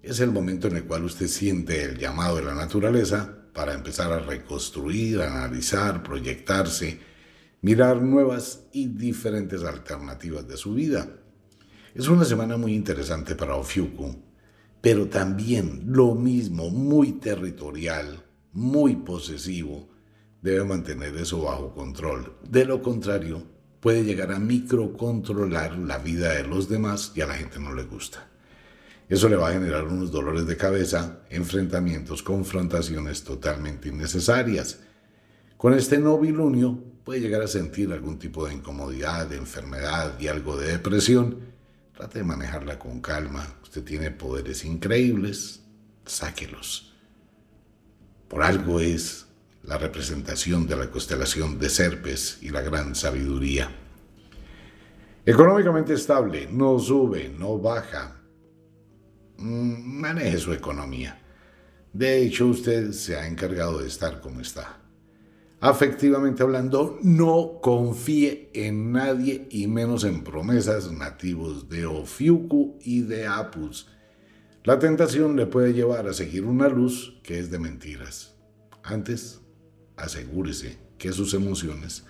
Es 0.00 0.20
el 0.20 0.30
momento 0.30 0.68
en 0.68 0.76
el 0.76 0.84
cual 0.84 1.02
usted 1.02 1.26
siente 1.26 1.82
el 1.82 1.98
llamado 1.98 2.36
de 2.36 2.44
la 2.44 2.54
naturaleza 2.54 3.36
para 3.52 3.74
empezar 3.74 4.12
a 4.12 4.20
reconstruir, 4.20 5.20
analizar, 5.20 6.04
proyectarse, 6.04 7.00
mirar 7.62 8.00
nuevas 8.00 8.66
y 8.70 8.86
diferentes 8.86 9.64
alternativas 9.64 10.46
de 10.46 10.56
su 10.56 10.74
vida. 10.74 11.18
Es 11.96 12.06
una 12.06 12.24
semana 12.24 12.56
muy 12.56 12.76
interesante 12.76 13.34
para 13.34 13.56
Ofiuku, 13.56 14.22
pero 14.80 15.08
también 15.08 15.82
lo 15.84 16.14
mismo, 16.14 16.70
muy 16.70 17.14
territorial, 17.14 18.22
muy 18.52 18.94
posesivo. 18.94 19.97
Debe 20.40 20.64
mantener 20.64 21.16
eso 21.16 21.42
bajo 21.42 21.74
control. 21.74 22.36
De 22.48 22.64
lo 22.64 22.80
contrario, 22.80 23.42
puede 23.80 24.04
llegar 24.04 24.32
a 24.32 24.38
microcontrolar 24.38 25.76
la 25.78 25.98
vida 25.98 26.34
de 26.34 26.44
los 26.44 26.68
demás 26.68 27.12
y 27.14 27.20
a 27.20 27.26
la 27.26 27.34
gente 27.34 27.58
no 27.58 27.74
le 27.74 27.84
gusta. 27.84 28.28
Eso 29.08 29.28
le 29.28 29.36
va 29.36 29.48
a 29.48 29.52
generar 29.52 29.84
unos 29.84 30.12
dolores 30.12 30.46
de 30.46 30.56
cabeza, 30.56 31.20
enfrentamientos, 31.30 32.22
confrontaciones 32.22 33.24
totalmente 33.24 33.88
innecesarias. 33.88 34.80
Con 35.56 35.72
este 35.72 35.98
novilunio 35.98 36.78
puede 37.04 37.20
llegar 37.20 37.42
a 37.42 37.48
sentir 37.48 37.90
algún 37.90 38.18
tipo 38.18 38.46
de 38.46 38.54
incomodidad, 38.54 39.26
de 39.26 39.36
enfermedad 39.36 40.20
y 40.20 40.28
algo 40.28 40.56
de 40.56 40.72
depresión. 40.72 41.38
Trate 41.96 42.18
de 42.18 42.24
manejarla 42.24 42.78
con 42.78 43.00
calma. 43.00 43.56
Usted 43.62 43.82
tiene 43.82 44.10
poderes 44.10 44.64
increíbles, 44.64 45.62
sáquelos. 46.04 46.94
Por 48.28 48.42
algo 48.42 48.78
es 48.78 49.27
la 49.68 49.78
representación 49.78 50.66
de 50.66 50.76
la 50.76 50.90
constelación 50.90 51.58
de 51.58 51.68
Serpes 51.68 52.38
y 52.40 52.48
la 52.48 52.62
gran 52.62 52.94
sabiduría. 52.94 53.70
Económicamente 55.24 55.92
estable, 55.92 56.48
no 56.50 56.78
sube, 56.78 57.28
no 57.28 57.58
baja, 57.58 58.18
Mm, 59.38 60.00
maneje 60.00 60.38
su 60.38 60.52
economía. 60.52 61.20
De 61.92 62.22
hecho, 62.22 62.46
usted 62.46 62.90
se 62.90 63.16
ha 63.16 63.26
encargado 63.26 63.78
de 63.78 63.86
estar 63.86 64.20
como 64.20 64.40
está. 64.40 64.80
Afectivamente 65.60 66.42
hablando, 66.42 66.98
no 67.02 67.60
confíe 67.62 68.50
en 68.52 68.92
nadie 68.92 69.46
y 69.50 69.66
menos 69.66 70.04
en 70.04 70.22
promesas 70.22 70.90
nativos 70.92 71.68
de 71.68 71.86
Ofiuku 71.86 72.78
y 72.80 73.02
de 73.02 73.26
Apus. 73.26 73.88
La 74.64 74.78
tentación 74.78 75.36
le 75.36 75.46
puede 75.46 75.72
llevar 75.72 76.08
a 76.08 76.14
seguir 76.14 76.44
una 76.44 76.68
luz 76.68 77.20
que 77.22 77.38
es 77.38 77.50
de 77.50 77.58
mentiras. 77.58 78.36
Antes, 78.82 79.40
asegúrese 79.98 80.78
que 80.98 81.12
sus 81.12 81.34
emociones 81.34 82.04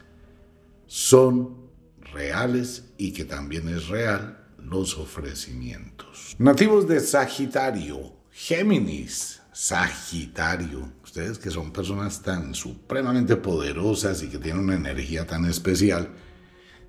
son 0.87 1.69
reales 2.13 2.85
y 2.97 3.13
que 3.13 3.25
también 3.25 3.69
es 3.69 3.89
real 3.89 4.47
los 4.59 4.97
ofrecimientos. 4.99 6.35
Nativos 6.39 6.89
de 6.89 7.01
Sagitario, 7.01 8.13
Géminis, 8.31 9.41
Sagitario, 9.53 10.93
ustedes 11.03 11.39
que 11.39 11.51
son 11.51 11.73
personas 11.73 12.23
tan 12.23 12.55
supremamente 12.55 13.37
poderosas 13.37 14.23
y 14.23 14.29
que 14.29 14.39
tienen 14.39 14.63
una 14.63 14.77
energía 14.77 15.27
tan 15.27 15.45
especial, 15.47 16.09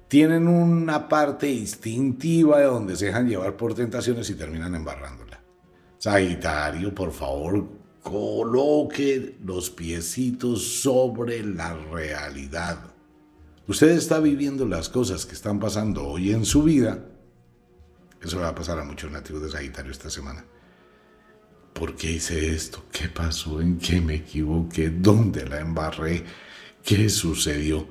tienen 0.07 0.47
una 0.47 1.07
parte 1.07 1.51
instintiva 1.51 2.59
de 2.59 2.65
donde 2.65 2.95
se 2.95 3.07
dejan 3.07 3.27
llevar 3.27 3.55
por 3.57 3.73
tentaciones 3.73 4.29
y 4.29 4.35
terminan 4.35 4.75
embarrándola. 4.75 5.41
Sagitario, 5.97 6.95
por 6.95 7.11
favor, 7.11 7.67
coloque 8.01 9.37
los 9.43 9.69
piecitos 9.69 10.63
sobre 10.81 11.43
la 11.43 11.73
realidad. 11.75 12.79
Usted 13.67 13.89
está 13.89 14.19
viviendo 14.19 14.65
las 14.65 14.89
cosas 14.89 15.25
que 15.25 15.33
están 15.33 15.59
pasando 15.59 16.07
hoy 16.07 16.31
en 16.31 16.45
su 16.45 16.63
vida 16.63 17.05
eso 18.21 18.37
le 18.37 18.43
va 18.43 18.49
a 18.49 18.55
pasar 18.55 18.79
a 18.79 18.83
muchos 18.83 19.11
nativos 19.11 19.41
de 19.43 19.49
Sagitario 19.49 19.91
esta 19.91 20.09
semana. 20.09 20.45
¿Por 21.73 21.95
qué 21.95 22.11
hice 22.11 22.53
esto? 22.53 22.83
¿Qué 22.91 23.07
pasó? 23.07 23.61
¿En 23.61 23.77
qué 23.77 24.01
me 24.01 24.15
equivoqué? 24.15 24.89
¿Dónde 24.89 25.47
la 25.47 25.61
embarré? 25.61 26.25
¿Qué 26.83 27.07
sucedió? 27.09 27.87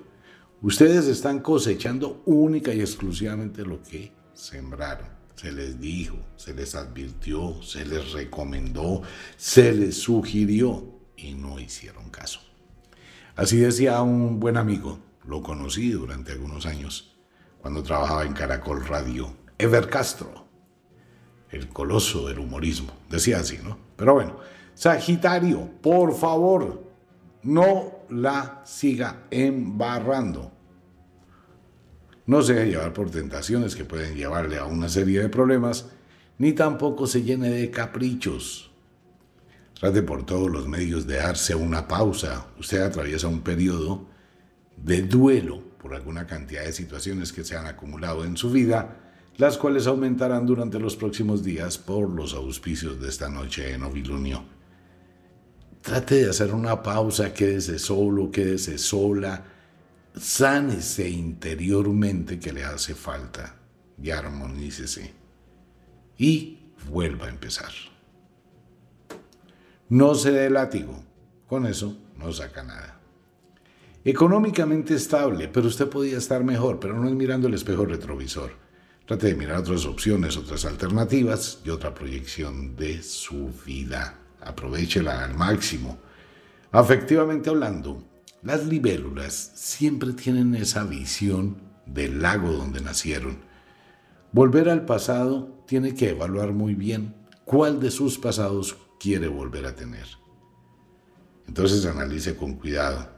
Ustedes 0.60 1.06
están 1.06 1.40
cosechando 1.40 2.22
única 2.26 2.74
y 2.74 2.80
exclusivamente 2.80 3.64
lo 3.64 3.82
que 3.82 4.12
sembraron. 4.34 5.17
Se 5.38 5.52
les 5.52 5.78
dijo, 5.78 6.16
se 6.34 6.52
les 6.52 6.74
advirtió, 6.74 7.62
se 7.62 7.84
les 7.84 8.10
recomendó, 8.10 9.02
se 9.36 9.72
les 9.72 9.96
sugirió 9.96 10.98
y 11.16 11.34
no 11.34 11.60
hicieron 11.60 12.10
caso. 12.10 12.40
Así 13.36 13.56
decía 13.58 14.02
un 14.02 14.40
buen 14.40 14.56
amigo, 14.56 14.98
lo 15.24 15.40
conocí 15.40 15.92
durante 15.92 16.32
algunos 16.32 16.66
años, 16.66 17.16
cuando 17.60 17.84
trabajaba 17.84 18.24
en 18.24 18.32
Caracol 18.32 18.84
Radio 18.84 19.32
Ever 19.58 19.88
Castro, 19.88 20.48
el 21.50 21.68
coloso 21.68 22.26
del 22.26 22.40
humorismo, 22.40 22.92
decía 23.08 23.38
así, 23.38 23.60
¿no? 23.62 23.78
Pero 23.94 24.14
bueno, 24.14 24.40
Sagitario, 24.74 25.70
por 25.80 26.16
favor, 26.16 26.82
no 27.44 28.00
la 28.10 28.62
siga 28.64 29.28
embarrando. 29.30 30.57
No 32.28 32.42
se 32.42 32.52
deje 32.52 32.72
llevar 32.72 32.92
por 32.92 33.10
tentaciones 33.10 33.74
que 33.74 33.86
pueden 33.86 34.14
llevarle 34.14 34.58
a 34.58 34.66
una 34.66 34.90
serie 34.90 35.22
de 35.22 35.30
problemas, 35.30 35.86
ni 36.36 36.52
tampoco 36.52 37.06
se 37.06 37.22
llene 37.22 37.48
de 37.48 37.70
caprichos. 37.70 38.70
Trate 39.80 40.02
por 40.02 40.26
todos 40.26 40.50
los 40.50 40.68
medios 40.68 41.06
de 41.06 41.16
darse 41.16 41.54
una 41.54 41.88
pausa. 41.88 42.48
Usted 42.60 42.82
atraviesa 42.82 43.28
un 43.28 43.40
periodo 43.40 44.04
de 44.76 45.00
duelo 45.00 45.62
por 45.78 45.94
alguna 45.94 46.26
cantidad 46.26 46.64
de 46.64 46.74
situaciones 46.74 47.32
que 47.32 47.44
se 47.44 47.56
han 47.56 47.64
acumulado 47.64 48.26
en 48.26 48.36
su 48.36 48.50
vida, 48.50 48.98
las 49.38 49.56
cuales 49.56 49.86
aumentarán 49.86 50.44
durante 50.44 50.78
los 50.78 50.96
próximos 50.96 51.42
días 51.42 51.78
por 51.78 52.10
los 52.10 52.34
auspicios 52.34 53.00
de 53.00 53.08
esta 53.08 53.30
noche 53.30 53.72
en 53.72 53.80
novilunio. 53.80 54.44
Trate 55.80 56.24
de 56.24 56.28
hacer 56.28 56.52
una 56.52 56.82
pausa, 56.82 57.32
quédese 57.32 57.78
solo, 57.78 58.30
quédese 58.30 58.76
sola, 58.76 59.57
sánese 60.14 61.08
interiormente 61.08 62.38
que 62.38 62.52
le 62.52 62.64
hace 62.64 62.94
falta 62.94 63.56
y 64.00 64.10
armonícese. 64.10 65.12
Y 66.16 66.58
vuelva 66.88 67.26
a 67.26 67.30
empezar. 67.30 67.72
No 69.88 70.14
se 70.14 70.32
dé 70.32 70.50
látigo, 70.50 71.02
con 71.46 71.66
eso 71.66 71.96
no 72.16 72.32
saca 72.32 72.62
nada. 72.62 73.00
Económicamente 74.04 74.94
estable, 74.94 75.48
pero 75.48 75.66
usted 75.66 75.88
podía 75.88 76.18
estar 76.18 76.44
mejor, 76.44 76.78
pero 76.80 76.94
no 76.94 77.08
es 77.08 77.14
mirando 77.14 77.48
el 77.48 77.54
espejo 77.54 77.84
retrovisor. 77.84 78.52
Trate 79.06 79.28
de 79.28 79.34
mirar 79.34 79.58
otras 79.58 79.86
opciones, 79.86 80.36
otras 80.36 80.64
alternativas 80.64 81.60
y 81.64 81.70
otra 81.70 81.94
proyección 81.94 82.76
de 82.76 83.02
su 83.02 83.50
vida. 83.64 84.18
Aprovechela 84.40 85.24
al 85.24 85.34
máximo. 85.34 85.98
Afectivamente 86.70 87.48
hablando, 87.48 88.04
las 88.42 88.66
libélulas 88.66 89.52
siempre 89.54 90.12
tienen 90.12 90.54
esa 90.54 90.84
visión 90.84 91.56
del 91.86 92.22
lago 92.22 92.52
donde 92.52 92.80
nacieron. 92.80 93.38
Volver 94.32 94.68
al 94.68 94.84
pasado 94.84 95.64
tiene 95.66 95.94
que 95.94 96.10
evaluar 96.10 96.52
muy 96.52 96.74
bien 96.74 97.14
cuál 97.44 97.80
de 97.80 97.90
sus 97.90 98.18
pasados 98.18 98.76
quiere 99.00 99.28
volver 99.28 99.66
a 99.66 99.74
tener. 99.74 100.06
Entonces 101.46 101.86
analice 101.86 102.36
con 102.36 102.54
cuidado, 102.54 103.08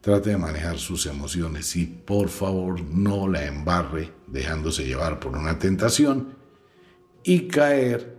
trate 0.00 0.30
de 0.30 0.36
manejar 0.36 0.78
sus 0.78 1.06
emociones 1.06 1.76
y 1.76 1.86
por 1.86 2.28
favor 2.28 2.80
no 2.80 3.28
la 3.28 3.46
embarre 3.46 4.12
dejándose 4.26 4.84
llevar 4.84 5.20
por 5.20 5.36
una 5.36 5.58
tentación 5.58 6.36
y 7.22 7.46
caer 7.48 8.18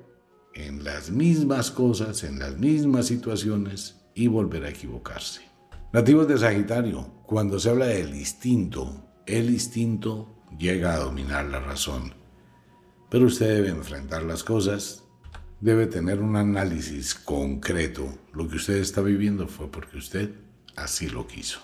en 0.55 0.83
las 0.83 1.11
mismas 1.11 1.71
cosas, 1.71 2.23
en 2.23 2.39
las 2.39 2.57
mismas 2.57 3.07
situaciones 3.07 3.97
y 4.15 4.27
volver 4.27 4.65
a 4.65 4.69
equivocarse. 4.69 5.48
Nativos 5.91 6.27
de 6.27 6.37
Sagitario, 6.37 7.11
cuando 7.25 7.59
se 7.59 7.69
habla 7.69 7.87
del 7.87 8.13
instinto, 8.15 9.05
el 9.25 9.49
instinto 9.49 10.43
llega 10.57 10.93
a 10.93 10.99
dominar 10.99 11.45
la 11.45 11.59
razón. 11.59 12.13
Pero 13.09 13.25
usted 13.25 13.55
debe 13.55 13.69
enfrentar 13.69 14.23
las 14.23 14.43
cosas 14.43 15.03
debe 15.61 15.87
tener 15.87 16.21
un 16.21 16.35
análisis 16.35 17.15
concreto. 17.15 18.07
Lo 18.33 18.47
que 18.47 18.57
usted 18.57 18.75
está 18.75 19.01
viviendo 19.01 19.47
fue 19.47 19.69
porque 19.69 19.97
usted 19.97 20.31
así 20.75 21.09
lo 21.09 21.27
quiso. 21.27 21.59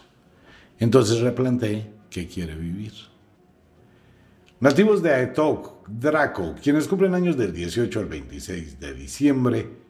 Entonces 0.80 1.22
replantee 1.22 1.92
qué 2.10 2.28
quiere 2.28 2.56
vivir. 2.56 2.94
Nativos 4.60 5.04
de 5.04 5.14
Aetok, 5.14 5.88
Draco, 5.88 6.56
quienes 6.62 6.88
cumplen 6.88 7.14
años 7.14 7.38
del 7.38 7.54
18 7.54 8.00
al 8.00 8.06
26 8.08 8.80
de 8.80 8.94
diciembre. 8.94 9.85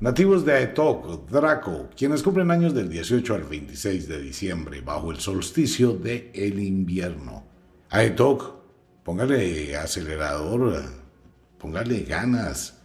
Nativos 0.00 0.44
de 0.44 0.52
Aetok, 0.52 1.28
Draco, 1.28 1.88
quienes 1.96 2.22
cumplen 2.22 2.50
años 2.50 2.72
del 2.72 2.88
18 2.88 3.34
al 3.34 3.44
26 3.44 4.08
de 4.08 4.20
diciembre, 4.20 4.80
bajo 4.80 5.10
el 5.10 5.18
solsticio 5.18 5.92
de 5.94 6.30
el 6.34 6.60
invierno. 6.60 7.44
Aetok, 7.90 8.54
póngale 9.02 9.76
acelerador, 9.76 10.84
póngale 11.58 12.02
ganas, 12.02 12.78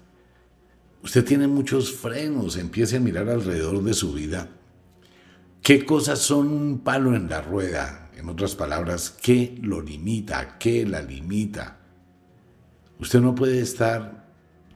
Usted 1.04 1.26
tiene 1.26 1.48
muchos 1.48 1.92
frenos, 1.92 2.56
empiece 2.56 2.96
a 2.96 3.02
mirar 3.02 3.30
alrededor 3.30 3.84
de 3.84 3.94
su 3.94 4.14
vida. 4.14 4.48
¿Qué 5.62 5.86
cosas 5.86 6.20
son 6.20 6.48
un 6.48 6.80
palo 6.80 7.14
en 7.14 7.30
la 7.30 7.42
rueda? 7.42 8.10
En 8.16 8.30
otras 8.30 8.56
palabras, 8.56 9.14
¿qué 9.22 9.58
lo 9.62 9.82
limita? 9.82 10.58
¿Qué 10.58 10.86
la 10.86 11.02
limita? 11.02 11.80
Usted 13.00 13.20
no 13.20 13.36
puede 13.36 13.60
estar 13.60 14.23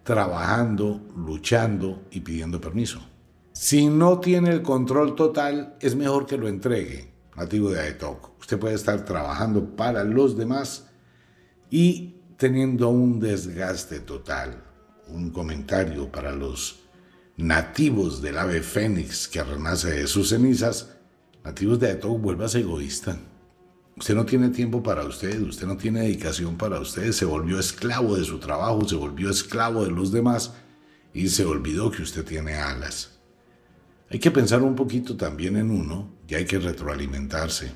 trabajando, 0.08 1.02
luchando 1.18 2.08
y 2.12 2.22
pidiendo 2.22 2.62
permiso. 2.62 3.02
Si 3.52 3.88
no 3.88 4.22
tiene 4.22 4.52
el 4.52 4.62
control 4.62 5.16
total, 5.16 5.76
es 5.82 5.98
mejor 5.98 6.26
que 6.26 6.38
lo 6.38 6.48
entregue, 6.48 7.12
nativo 7.36 7.72
de 7.72 7.82
Aetok. 7.82 8.40
Usted 8.40 8.58
puede 8.58 8.76
estar 8.76 9.04
trabajando 9.04 9.76
para 9.76 10.06
los 10.06 10.38
demás 10.38 10.88
y 11.70 12.22
teniendo 12.38 12.88
un 12.88 13.20
desgaste 13.20 14.00
total 14.00 14.64
un 15.10 15.30
comentario 15.32 16.10
para 16.10 16.32
los 16.32 16.80
nativos 17.36 18.22
del 18.22 18.38
ave 18.38 18.62
fénix 18.62 19.28
que 19.28 19.44
renace 19.44 19.92
de 19.92 20.08
sus 20.08 20.30
cenizas, 20.30 20.96
nativos 21.44 21.82
de 21.82 21.88
Aetok, 21.88 22.22
vuelvas 22.22 22.56
egoísta. 22.56 23.18
Usted 23.98 24.14
no 24.14 24.26
tiene 24.26 24.50
tiempo 24.50 24.84
para 24.84 25.04
usted, 25.04 25.42
usted 25.42 25.66
no 25.66 25.76
tiene 25.76 26.02
dedicación 26.02 26.56
para 26.56 26.80
usted, 26.80 27.12
se 27.12 27.26
volvió 27.26 27.60
esclavo 27.60 28.16
de 28.16 28.24
su 28.24 28.38
trabajo, 28.38 28.88
se 28.88 28.96
volvió 28.96 29.32
esclavo 29.32 29.84
de 29.84 29.92
los 29.92 30.12
demás 30.12 30.54
y 31.14 31.30
se 31.30 31.46
olvidó 31.46 31.90
que 31.90 32.04
usted 32.04 32.24
tiene 32.24 32.56
alas. 32.56 33.20
Hay 34.12 34.20
que 34.20 34.30
pensar 34.30 34.62
un 34.62 34.76
poquito 34.76 35.18
también 35.18 35.58
en 35.58 35.72
uno 35.72 36.12
y 36.28 36.36
hay 36.36 36.46
que 36.46 36.60
retroalimentarse. 36.60 37.72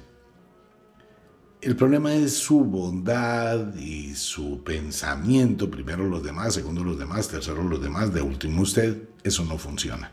El 1.59 1.75
problema 1.75 2.13
es 2.13 2.37
su 2.37 2.61
bondad 2.61 3.75
y 3.75 4.13
su 4.15 4.63
pensamiento, 4.63 5.69
primero 5.69 6.07
los 6.07 6.23
demás, 6.23 6.53
segundo 6.53 6.83
los 6.83 6.99
demás, 6.99 7.27
tercero 7.27 7.63
los 7.63 7.81
demás, 7.81 8.13
de 8.13 8.21
último 8.21 8.61
usted, 8.61 9.09
eso 9.23 9.43
no 9.43 9.57
funciona. 9.57 10.11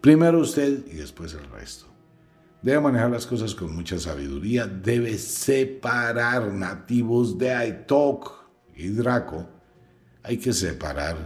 Primero 0.00 0.40
usted 0.40 0.86
y 0.86 0.96
después 0.96 1.34
el 1.34 1.48
resto. 1.50 1.95
Debe 2.62 2.80
manejar 2.80 3.10
las 3.10 3.26
cosas 3.26 3.54
con 3.54 3.74
mucha 3.74 3.98
sabiduría, 3.98 4.66
debe 4.66 5.18
separar 5.18 6.52
nativos 6.52 7.38
de 7.38 7.54
Aitok 7.54 8.32
y 8.74 8.88
Draco. 8.88 9.46
Hay 10.22 10.38
que 10.38 10.52
separar 10.52 11.16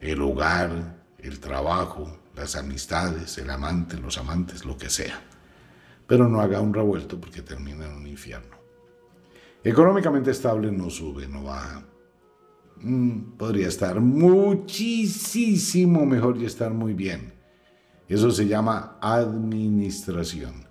el 0.00 0.22
hogar, 0.22 1.02
el 1.18 1.40
trabajo, 1.40 2.20
las 2.36 2.56
amistades, 2.56 3.38
el 3.38 3.50
amante, 3.50 3.98
los 3.98 4.18
amantes, 4.18 4.64
lo 4.64 4.76
que 4.76 4.90
sea. 4.90 5.20
Pero 6.06 6.28
no 6.28 6.40
haga 6.40 6.60
un 6.60 6.74
revuelto 6.74 7.20
porque 7.20 7.42
termina 7.42 7.86
en 7.86 7.94
un 7.94 8.06
infierno. 8.06 8.56
Económicamente 9.64 10.30
estable 10.30 10.70
no 10.70 10.90
sube, 10.90 11.26
no 11.26 11.44
baja. 11.44 11.84
Mm, 12.76 13.36
podría 13.38 13.68
estar 13.68 14.00
muchísimo 14.00 14.64
mejor 16.04 16.36
y 16.36 16.44
estar 16.44 16.72
muy 16.72 16.92
bien. 16.92 17.33
Eso 18.08 18.30
se 18.30 18.46
llama 18.46 18.98
administración. 19.00 20.66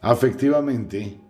Afectivamente, 0.00 1.20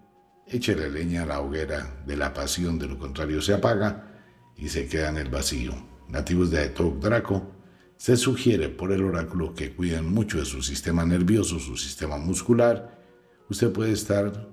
échele 0.47 0.91
leña 0.91 1.23
a 1.23 1.27
la 1.27 1.41
hoguera 1.41 2.03
de 2.07 2.17
la 2.17 2.35
pasión, 2.35 2.79
de 2.79 2.89
lo 2.89 2.99
contrario 2.99 3.41
se 3.41 3.55
apaga 3.55 4.23
y 4.57 4.69
se 4.69 4.87
queda 4.87 5.09
en 5.09 5.17
el 5.17 5.31
vacío. 5.31 5.73
Nativos 6.09 6.51
de 6.51 6.59
Aetok 6.59 7.01
Draco, 7.01 7.53
se 7.97 8.17
sugiere 8.17 8.69
por 8.69 8.93
el 8.93 9.03
oráculo 9.03 9.55
que 9.55 9.75
cuiden 9.75 10.13
mucho 10.13 10.39
de 10.39 10.45
su 10.45 10.63
sistema 10.63 11.05
nervioso, 11.05 11.59
su 11.59 11.77
sistema 11.77 12.17
muscular. 12.17 12.99
Usted 13.49 13.71
puede 13.73 13.93
estar 13.93 14.49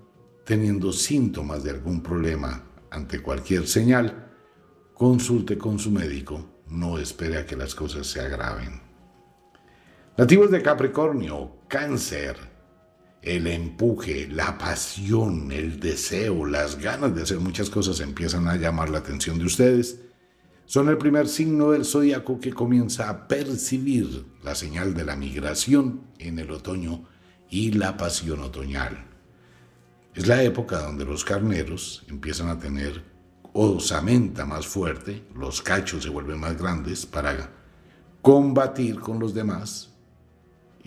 teniendo 0.45 0.91
síntomas 0.93 1.63
de 1.63 1.71
algún 1.71 2.01
problema 2.01 2.63
ante 2.89 3.21
cualquier 3.21 3.67
señal, 3.67 4.31
consulte 4.93 5.57
con 5.57 5.79
su 5.79 5.91
médico, 5.91 6.63
no 6.67 6.97
espere 6.97 7.37
a 7.37 7.45
que 7.45 7.55
las 7.55 7.75
cosas 7.75 8.07
se 8.07 8.19
agraven. 8.21 8.86
Nativos 10.17 10.49
de 10.49 10.63
Capricornio, 10.63 11.57
cáncer, 11.67 12.37
el 13.21 13.45
empuje, 13.45 14.27
la 14.27 14.57
pasión, 14.57 15.51
el 15.51 15.79
deseo, 15.79 16.43
las 16.43 16.79
ganas 16.79 17.13
de 17.13 17.21
hacer 17.21 17.39
muchas 17.39 17.69
cosas 17.69 17.99
empiezan 17.99 18.47
a 18.47 18.55
llamar 18.55 18.89
la 18.89 18.97
atención 18.97 19.37
de 19.37 19.45
ustedes. 19.45 19.99
Son 20.65 20.89
el 20.89 20.97
primer 20.97 21.27
signo 21.27 21.69
del 21.69 21.85
zodiaco 21.85 22.39
que 22.39 22.51
comienza 22.51 23.09
a 23.09 23.27
percibir 23.27 24.25
la 24.41 24.55
señal 24.55 24.95
de 24.95 25.05
la 25.05 25.15
migración 25.15 26.01
en 26.17 26.39
el 26.39 26.49
otoño 26.49 27.07
y 27.47 27.73
la 27.73 27.95
pasión 27.95 28.39
otoñal. 28.39 29.05
Es 30.15 30.25
la 30.25 30.41
época 30.41 30.79
donde 30.79 31.05
los 31.05 31.23
carneros 31.23 32.03
empiezan 32.09 32.49
a 32.49 32.57
tener 32.57 33.03
osamenta 33.53 34.47
más 34.47 34.65
fuerte, 34.65 35.27
los 35.35 35.61
cachos 35.61 36.01
se 36.01 36.09
vuelven 36.09 36.39
más 36.39 36.59
grandes 36.59 37.05
para 37.05 37.51
combatir 38.23 38.99
con 38.99 39.19
los 39.19 39.35
demás 39.35 39.93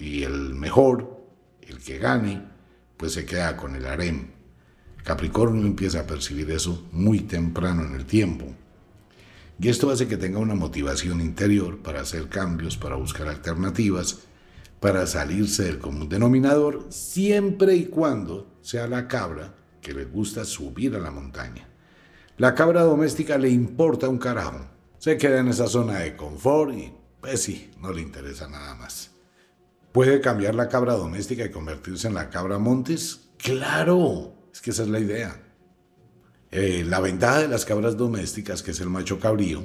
y 0.01 0.25
el 0.25 0.55
mejor, 0.55 1.25
el 1.61 1.79
que 1.79 1.99
gane, 1.99 2.43
pues 2.97 3.13
se 3.13 3.25
queda 3.25 3.57
con 3.57 3.77
el 3.77 3.87
harem. 3.87 4.33
Capricornio 5.05 5.65
empieza 5.65 6.01
a 6.01 6.07
percibir 6.07 6.51
eso 6.51 6.89
muy 6.91 7.21
temprano 7.21 7.85
en 7.85 7.95
el 7.95 8.07
tiempo. 8.07 8.47
Y 9.61 9.69
esto 9.69 9.91
hace 9.91 10.09
que 10.09 10.17
tenga 10.17 10.39
una 10.39 10.55
motivación 10.55 11.21
interior 11.21 11.79
para 11.79 12.01
hacer 12.01 12.29
cambios, 12.29 12.77
para 12.77 12.97
buscar 12.97 13.29
alternativas 13.29 14.27
para 14.81 15.07
salirse 15.07 15.65
del 15.65 15.79
común 15.79 16.09
denominador 16.09 16.87
siempre 16.89 17.77
y 17.77 17.85
cuando 17.87 18.51
sea 18.63 18.89
la 18.89 19.07
cabra 19.07 19.55
que 19.83 19.93
le 19.93 20.07
gusta 20.07 20.45
subir 20.45 20.97
a 20.97 20.99
la 20.99 21.11
montaña. 21.11 21.69
La 22.39 22.55
cabra 22.55 22.83
doméstica 22.83 23.37
le 23.37 23.51
importa 23.51 24.09
un 24.09 24.19
carajo. 24.19 24.67
Se 24.99 25.19
queda 25.19 25.41
en 25.41 25.49
esa 25.49 25.69
zona 25.69 25.99
de 25.99 26.17
confort 26.17 26.75
y, 26.75 26.93
pues 27.21 27.43
sí, 27.43 27.71
no 27.81 27.93
le 27.93 28.01
interesa 28.01 28.49
nada 28.49 28.75
más. 28.75 29.10
¿Puede 29.93 30.21
cambiar 30.21 30.55
la 30.55 30.69
cabra 30.69 30.95
doméstica 30.95 31.45
y 31.45 31.51
convertirse 31.51 32.07
en 32.07 32.15
la 32.15 32.31
cabra 32.31 32.59
montes? 32.59 33.31
Claro, 33.39 34.35
es 34.53 34.61
que 34.61 34.71
esa 34.71 34.83
es 34.83 34.89
la 34.89 35.01
idea. 35.01 35.37
Eh, 36.53 36.85
la 36.87 37.01
ventaja 37.01 37.41
de 37.41 37.49
las 37.49 37.65
cabras 37.65 37.97
domésticas, 37.97 38.63
que 38.63 38.71
es 38.71 38.81
el 38.81 38.89
macho 38.89 39.19
cabrío, 39.19 39.65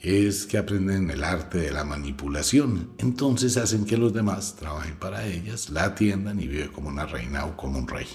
es 0.00 0.46
que 0.46 0.58
aprenden 0.58 1.10
el 1.10 1.24
arte 1.24 1.58
de 1.58 1.70
la 1.70 1.84
manipulación. 1.84 2.92
Entonces 2.98 3.56
hacen 3.56 3.84
que 3.84 3.96
los 3.96 4.12
demás 4.12 4.56
trabajen 4.56 4.96
para 4.96 5.26
ellas, 5.26 5.70
la 5.70 5.84
atiendan 5.84 6.40
y 6.40 6.46
viven 6.46 6.68
como 6.68 6.88
una 6.88 7.06
reina 7.06 7.46
o 7.46 7.56
como 7.56 7.78
un 7.78 7.88
rey. 7.88 8.06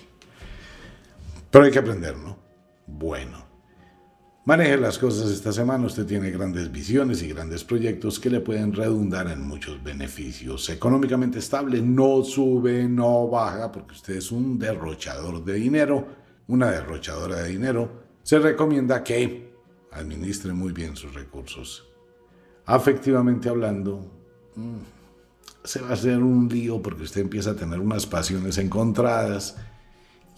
Pero 1.50 1.66
hay 1.66 1.72
que 1.72 1.80
aprender, 1.80 2.18
¿no? 2.18 2.38
Bueno. 2.88 3.53
Maneje 4.46 4.76
las 4.76 5.00
cosas 5.00 5.32
esta 5.32 5.54
semana, 5.54 5.86
usted 5.86 6.06
tiene 6.06 6.30
grandes 6.30 6.70
visiones 6.70 7.24
y 7.24 7.30
grandes 7.30 7.64
proyectos 7.64 8.20
que 8.20 8.30
le 8.30 8.42
pueden 8.42 8.74
redundar 8.74 9.30
en 9.30 9.48
muchos 9.48 9.82
beneficios. 9.82 10.70
Económicamente 10.70 11.40
estable, 11.40 11.82
no 11.82 12.26
sube, 12.26 12.84
no 12.90 13.30
baja, 13.30 13.72
porque 13.72 13.94
usted 13.94 14.18
es 14.18 14.34
un 14.34 14.60
derrochador 14.60 15.46
de 15.46 15.54
dinero, 15.54 16.06
una 16.48 16.72
derrochadora 16.72 17.38
de 17.38 17.52
dinero. 17.52 17.90
Se 18.22 18.38
recomienda 18.38 19.02
que 19.02 19.54
administre 19.92 20.52
muy 20.52 20.74
bien 20.74 20.98
sus 20.98 21.14
recursos. 21.14 21.88
Afectivamente 22.66 23.48
hablando, 23.48 24.12
mm, 24.56 25.64
se 25.64 25.80
va 25.80 25.92
a 25.92 25.94
hacer 25.94 26.18
un 26.18 26.50
lío 26.50 26.82
porque 26.82 27.04
usted 27.04 27.22
empieza 27.22 27.52
a 27.52 27.56
tener 27.56 27.80
unas 27.80 28.06
pasiones 28.06 28.58
encontradas 28.58 29.56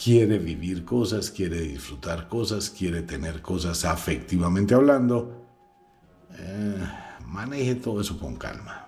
quiere 0.01 0.39
vivir 0.39 0.85
cosas, 0.85 1.31
quiere 1.31 1.61
disfrutar 1.61 2.27
cosas, 2.27 2.69
quiere 2.69 3.01
tener 3.01 3.41
cosas 3.41 3.85
afectivamente 3.85 4.73
hablando, 4.73 5.45
eh, 6.37 6.77
maneje 7.25 7.75
todo 7.75 8.01
eso 8.01 8.19
con 8.19 8.35
calma. 8.35 8.85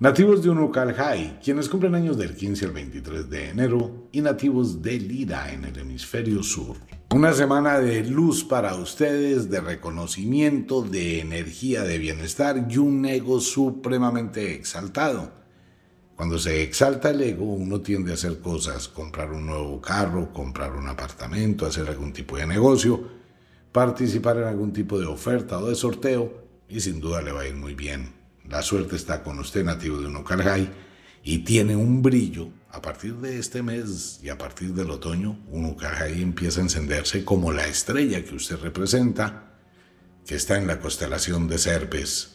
Nativos 0.00 0.42
de 0.42 0.50
Unukalhai, 0.50 1.38
quienes 1.40 1.68
cumplen 1.68 1.94
años 1.94 2.18
del 2.18 2.34
15 2.34 2.66
al 2.66 2.72
23 2.72 3.30
de 3.30 3.48
enero, 3.50 4.08
y 4.10 4.20
nativos 4.20 4.82
de 4.82 4.98
Lira 4.98 5.52
en 5.52 5.64
el 5.64 5.78
hemisferio 5.78 6.42
sur. 6.42 6.76
Una 7.14 7.32
semana 7.32 7.78
de 7.78 8.04
luz 8.04 8.42
para 8.42 8.74
ustedes, 8.74 9.48
de 9.48 9.60
reconocimiento, 9.60 10.82
de 10.82 11.20
energía, 11.20 11.84
de 11.84 11.98
bienestar 11.98 12.66
y 12.68 12.78
un 12.78 13.06
ego 13.06 13.40
supremamente 13.40 14.54
exaltado. 14.54 15.43
Cuando 16.16 16.38
se 16.38 16.62
exalta 16.62 17.10
el 17.10 17.20
ego, 17.22 17.44
uno 17.44 17.80
tiende 17.80 18.12
a 18.12 18.14
hacer 18.14 18.38
cosas, 18.38 18.86
comprar 18.86 19.32
un 19.32 19.46
nuevo 19.46 19.80
carro, 19.80 20.32
comprar 20.32 20.72
un 20.72 20.86
apartamento, 20.86 21.66
hacer 21.66 21.88
algún 21.88 22.12
tipo 22.12 22.36
de 22.36 22.46
negocio, 22.46 23.02
participar 23.72 24.36
en 24.36 24.44
algún 24.44 24.72
tipo 24.72 24.98
de 25.00 25.06
oferta 25.06 25.58
o 25.58 25.68
de 25.68 25.74
sorteo, 25.74 26.44
y 26.68 26.80
sin 26.80 27.00
duda 27.00 27.20
le 27.20 27.32
va 27.32 27.40
a 27.40 27.48
ir 27.48 27.56
muy 27.56 27.74
bien. 27.74 28.12
La 28.48 28.62
suerte 28.62 28.94
está 28.94 29.24
con 29.24 29.40
usted, 29.40 29.64
nativo 29.64 29.98
de 29.98 30.06
Unocarjay, 30.06 30.70
y 31.24 31.38
tiene 31.38 31.74
un 31.74 32.00
brillo. 32.00 32.48
A 32.70 32.80
partir 32.80 33.14
de 33.16 33.38
este 33.38 33.62
mes 33.62 34.20
y 34.22 34.28
a 34.28 34.38
partir 34.38 34.72
del 34.72 34.90
otoño, 34.90 35.38
Unocarjay 35.50 36.22
empieza 36.22 36.60
a 36.60 36.64
encenderse 36.64 37.24
como 37.24 37.50
la 37.50 37.66
estrella 37.66 38.24
que 38.24 38.36
usted 38.36 38.58
representa, 38.58 39.54
que 40.24 40.36
está 40.36 40.58
en 40.58 40.68
la 40.68 40.78
constelación 40.78 41.48
de 41.48 41.58
Serpes 41.58 42.33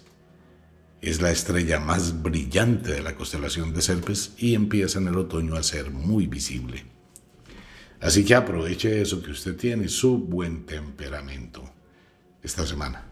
es 1.01 1.21
la 1.21 1.31
estrella 1.31 1.79
más 1.79 2.21
brillante 2.21 2.91
de 2.91 3.01
la 3.01 3.15
constelación 3.15 3.73
de 3.73 3.81
Serpes 3.81 4.33
y 4.37 4.55
empieza 4.55 4.99
en 4.99 5.07
el 5.07 5.17
otoño 5.17 5.55
a 5.55 5.63
ser 5.63 5.91
muy 5.91 6.27
visible. 6.27 6.85
Así 8.01 8.23
que 8.23 8.35
aproveche 8.35 9.01
eso 9.01 9.21
que 9.21 9.31
usted 9.31 9.55
tiene, 9.55 9.87
su 9.89 10.17
buen 10.17 10.65
temperamento, 10.65 11.63
esta 12.41 12.65
semana. 12.65 13.05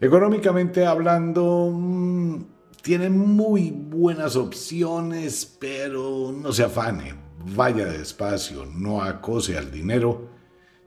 Económicamente 0.00 0.86
hablando, 0.86 1.70
mm, 1.74 2.44
tiene 2.82 3.10
muy 3.10 3.70
buenas 3.70 4.36
opciones, 4.36 5.44
pero 5.58 6.32
no 6.32 6.52
se 6.52 6.64
afane, 6.64 7.14
vaya 7.54 7.84
despacio, 7.86 8.66
no 8.66 9.02
acose 9.02 9.58
al 9.58 9.70
dinero, 9.70 10.30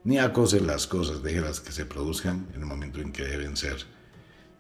ni 0.04 0.18
acose 0.18 0.60
las 0.60 0.88
cosas, 0.88 1.24
déjelas 1.24 1.60
que 1.60 1.72
se 1.72 1.86
produzcan 1.86 2.48
en 2.54 2.62
el 2.62 2.68
momento 2.68 3.00
en 3.00 3.12
que 3.12 3.24
deben 3.24 3.56
ser. 3.56 3.78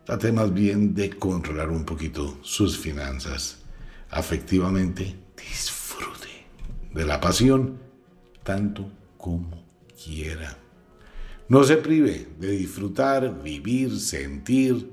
Trate 0.06 0.32
más 0.34 0.54
bien 0.54 0.94
de 0.94 1.12
controlar 1.12 1.70
un 1.70 1.86
poquito 1.86 2.38
sus 2.42 2.78
finanzas. 2.78 3.60
Afectivamente, 4.10 5.16
disfrute 5.38 6.30
de 6.94 7.06
la 7.06 7.22
pasión 7.22 7.80
tanto 8.44 8.92
como 9.18 9.64
quiera. 10.04 10.58
No 11.48 11.64
se 11.64 11.78
prive 11.78 12.28
de 12.38 12.52
disfrutar, 12.52 13.42
vivir, 13.42 13.98
sentir. 14.00 14.92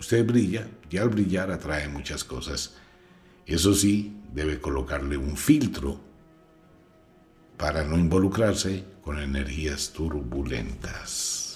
Usted 0.00 0.24
brilla 0.24 0.68
y 0.90 0.96
al 0.96 1.10
brillar 1.10 1.50
atrae 1.50 1.88
muchas 1.88 2.24
cosas. 2.24 2.76
Eso 3.44 3.74
sí, 3.74 4.16
debe 4.32 4.60
colocarle 4.60 5.16
un 5.16 5.36
filtro 5.36 6.00
para 7.56 7.84
no 7.84 7.98
involucrarse 7.98 8.84
con 9.02 9.18
energías 9.18 9.92
turbulentas. 9.92 11.47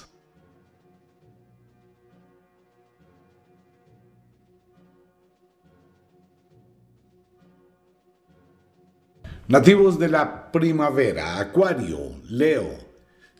Nativos 9.53 9.99
de 9.99 10.09
la 10.09 10.51
primavera, 10.51 11.38
Acuario, 11.38 12.23
Leo. 12.31 12.71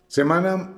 Semana 0.07 0.75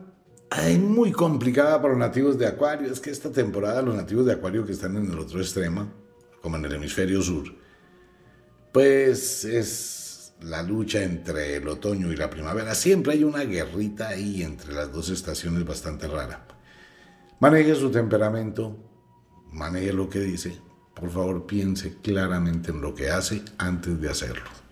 muy 0.78 1.10
complicada 1.10 1.82
para 1.82 1.88
los 1.88 1.98
nativos 1.98 2.38
de 2.38 2.46
Acuario. 2.46 2.92
Es 2.92 3.00
que 3.00 3.10
esta 3.10 3.32
temporada 3.32 3.82
los 3.82 3.96
nativos 3.96 4.26
de 4.26 4.34
Acuario 4.34 4.64
que 4.64 4.70
están 4.70 4.96
en 4.96 5.10
el 5.10 5.18
otro 5.18 5.40
extremo, 5.40 5.92
como 6.40 6.56
en 6.56 6.66
el 6.66 6.74
hemisferio 6.74 7.20
sur, 7.20 7.46
pues 8.72 9.44
es 9.44 10.34
la 10.40 10.62
lucha 10.62 11.02
entre 11.02 11.56
el 11.56 11.66
otoño 11.66 12.12
y 12.12 12.16
la 12.16 12.30
primavera. 12.30 12.72
Siempre 12.76 13.14
hay 13.14 13.24
una 13.24 13.42
guerrita 13.42 14.10
ahí 14.10 14.40
entre 14.44 14.72
las 14.72 14.92
dos 14.92 15.08
estaciones 15.08 15.64
bastante 15.66 16.06
rara. 16.06 16.46
Maneje 17.40 17.74
su 17.74 17.90
temperamento, 17.90 18.78
maneje 19.50 19.92
lo 19.92 20.08
que 20.08 20.20
dice. 20.20 20.60
Por 20.94 21.10
favor, 21.10 21.44
piense 21.44 21.96
claramente 22.00 22.70
en 22.70 22.80
lo 22.80 22.94
que 22.94 23.10
hace 23.10 23.42
antes 23.58 24.00
de 24.00 24.08
hacerlo. 24.08 24.63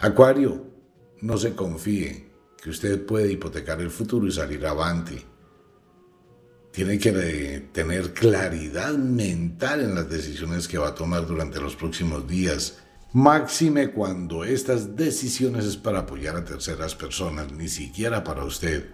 Acuario, 0.00 0.64
no 1.22 1.36
se 1.38 1.56
confíe 1.56 2.30
que 2.62 2.70
usted 2.70 3.04
puede 3.04 3.32
hipotecar 3.32 3.80
el 3.80 3.90
futuro 3.90 4.28
y 4.28 4.32
salir 4.32 4.64
avante. 4.64 5.24
Tiene 6.70 7.00
que 7.00 7.68
tener 7.72 8.14
claridad 8.14 8.92
mental 8.92 9.80
en 9.80 9.96
las 9.96 10.08
decisiones 10.08 10.68
que 10.68 10.78
va 10.78 10.88
a 10.88 10.94
tomar 10.94 11.26
durante 11.26 11.60
los 11.60 11.74
próximos 11.74 12.28
días. 12.28 12.78
Máxime 13.12 13.90
cuando 13.90 14.44
estas 14.44 14.94
decisiones 14.94 15.64
es 15.64 15.76
para 15.76 16.00
apoyar 16.00 16.36
a 16.36 16.44
terceras 16.44 16.94
personas, 16.94 17.50
ni 17.50 17.66
siquiera 17.66 18.22
para 18.22 18.44
usted. 18.44 18.90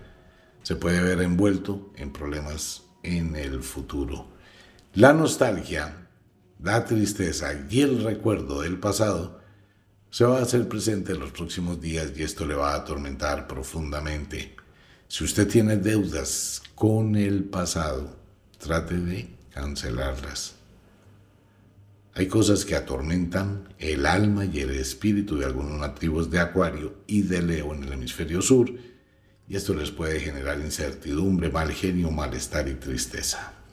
Se 0.62 0.74
puede 0.74 1.02
ver 1.02 1.20
envuelto 1.20 1.92
en 1.96 2.14
problemas 2.14 2.84
en 3.02 3.36
el 3.36 3.62
futuro. 3.62 4.28
La 4.94 5.12
nostalgia, 5.12 6.08
la 6.62 6.86
tristeza 6.86 7.52
y 7.68 7.82
el 7.82 8.02
recuerdo 8.02 8.62
del 8.62 8.80
pasado 8.80 9.43
se 10.14 10.24
va 10.24 10.38
a 10.38 10.42
hacer 10.42 10.68
presente 10.68 11.12
en 11.12 11.18
los 11.18 11.32
próximos 11.32 11.80
días 11.80 12.12
y 12.14 12.22
esto 12.22 12.46
le 12.46 12.54
va 12.54 12.70
a 12.70 12.76
atormentar 12.76 13.48
profundamente. 13.48 14.54
Si 15.08 15.24
usted 15.24 15.48
tiene 15.48 15.76
deudas 15.76 16.62
con 16.76 17.16
el 17.16 17.42
pasado, 17.42 18.16
trate 18.56 18.96
de 18.96 19.28
cancelarlas. 19.50 20.54
Hay 22.14 22.28
cosas 22.28 22.64
que 22.64 22.76
atormentan 22.76 23.74
el 23.80 24.06
alma 24.06 24.44
y 24.44 24.60
el 24.60 24.70
espíritu 24.70 25.36
de 25.36 25.46
algunos 25.46 25.80
nativos 25.80 26.30
de 26.30 26.38
Acuario 26.38 26.94
y 27.08 27.22
de 27.22 27.42
Leo 27.42 27.74
en 27.74 27.82
el 27.82 27.94
hemisferio 27.94 28.40
sur, 28.40 28.70
y 29.48 29.56
esto 29.56 29.74
les 29.74 29.90
puede 29.90 30.20
generar 30.20 30.60
incertidumbre, 30.60 31.50
mal 31.50 31.72
genio, 31.72 32.12
malestar 32.12 32.68
y 32.68 32.74
tristeza. 32.74 33.63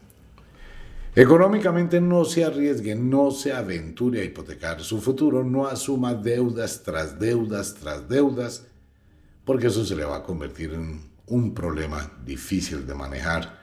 Económicamente 1.13 1.99
no 1.99 2.23
se 2.23 2.45
arriesgue, 2.45 2.95
no 2.95 3.31
se 3.31 3.51
aventure 3.51 4.21
a 4.21 4.23
hipotecar 4.23 4.81
su 4.81 5.01
futuro, 5.01 5.43
no 5.43 5.67
asuma 5.67 6.13
deudas 6.13 6.83
tras 6.83 7.19
deudas 7.19 7.73
tras 7.73 8.07
deudas, 8.07 8.65
porque 9.43 9.67
eso 9.67 9.83
se 9.83 9.97
le 9.97 10.05
va 10.05 10.17
a 10.17 10.23
convertir 10.23 10.73
en 10.73 11.01
un 11.27 11.53
problema 11.53 12.09
difícil 12.25 12.87
de 12.87 12.93
manejar. 12.93 13.59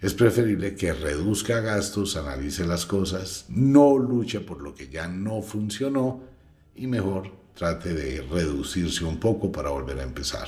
Es 0.00 0.14
preferible 0.14 0.76
que 0.76 0.92
reduzca 0.92 1.58
gastos, 1.58 2.16
analice 2.16 2.64
las 2.64 2.86
cosas, 2.86 3.46
no 3.48 3.98
luche 3.98 4.38
por 4.38 4.62
lo 4.62 4.72
que 4.72 4.88
ya 4.88 5.08
no 5.08 5.42
funcionó 5.42 6.20
y 6.76 6.86
mejor 6.86 7.32
trate 7.54 7.94
de 7.94 8.22
reducirse 8.22 9.04
un 9.04 9.18
poco 9.18 9.50
para 9.50 9.70
volver 9.70 9.98
a 9.98 10.04
empezar. 10.04 10.46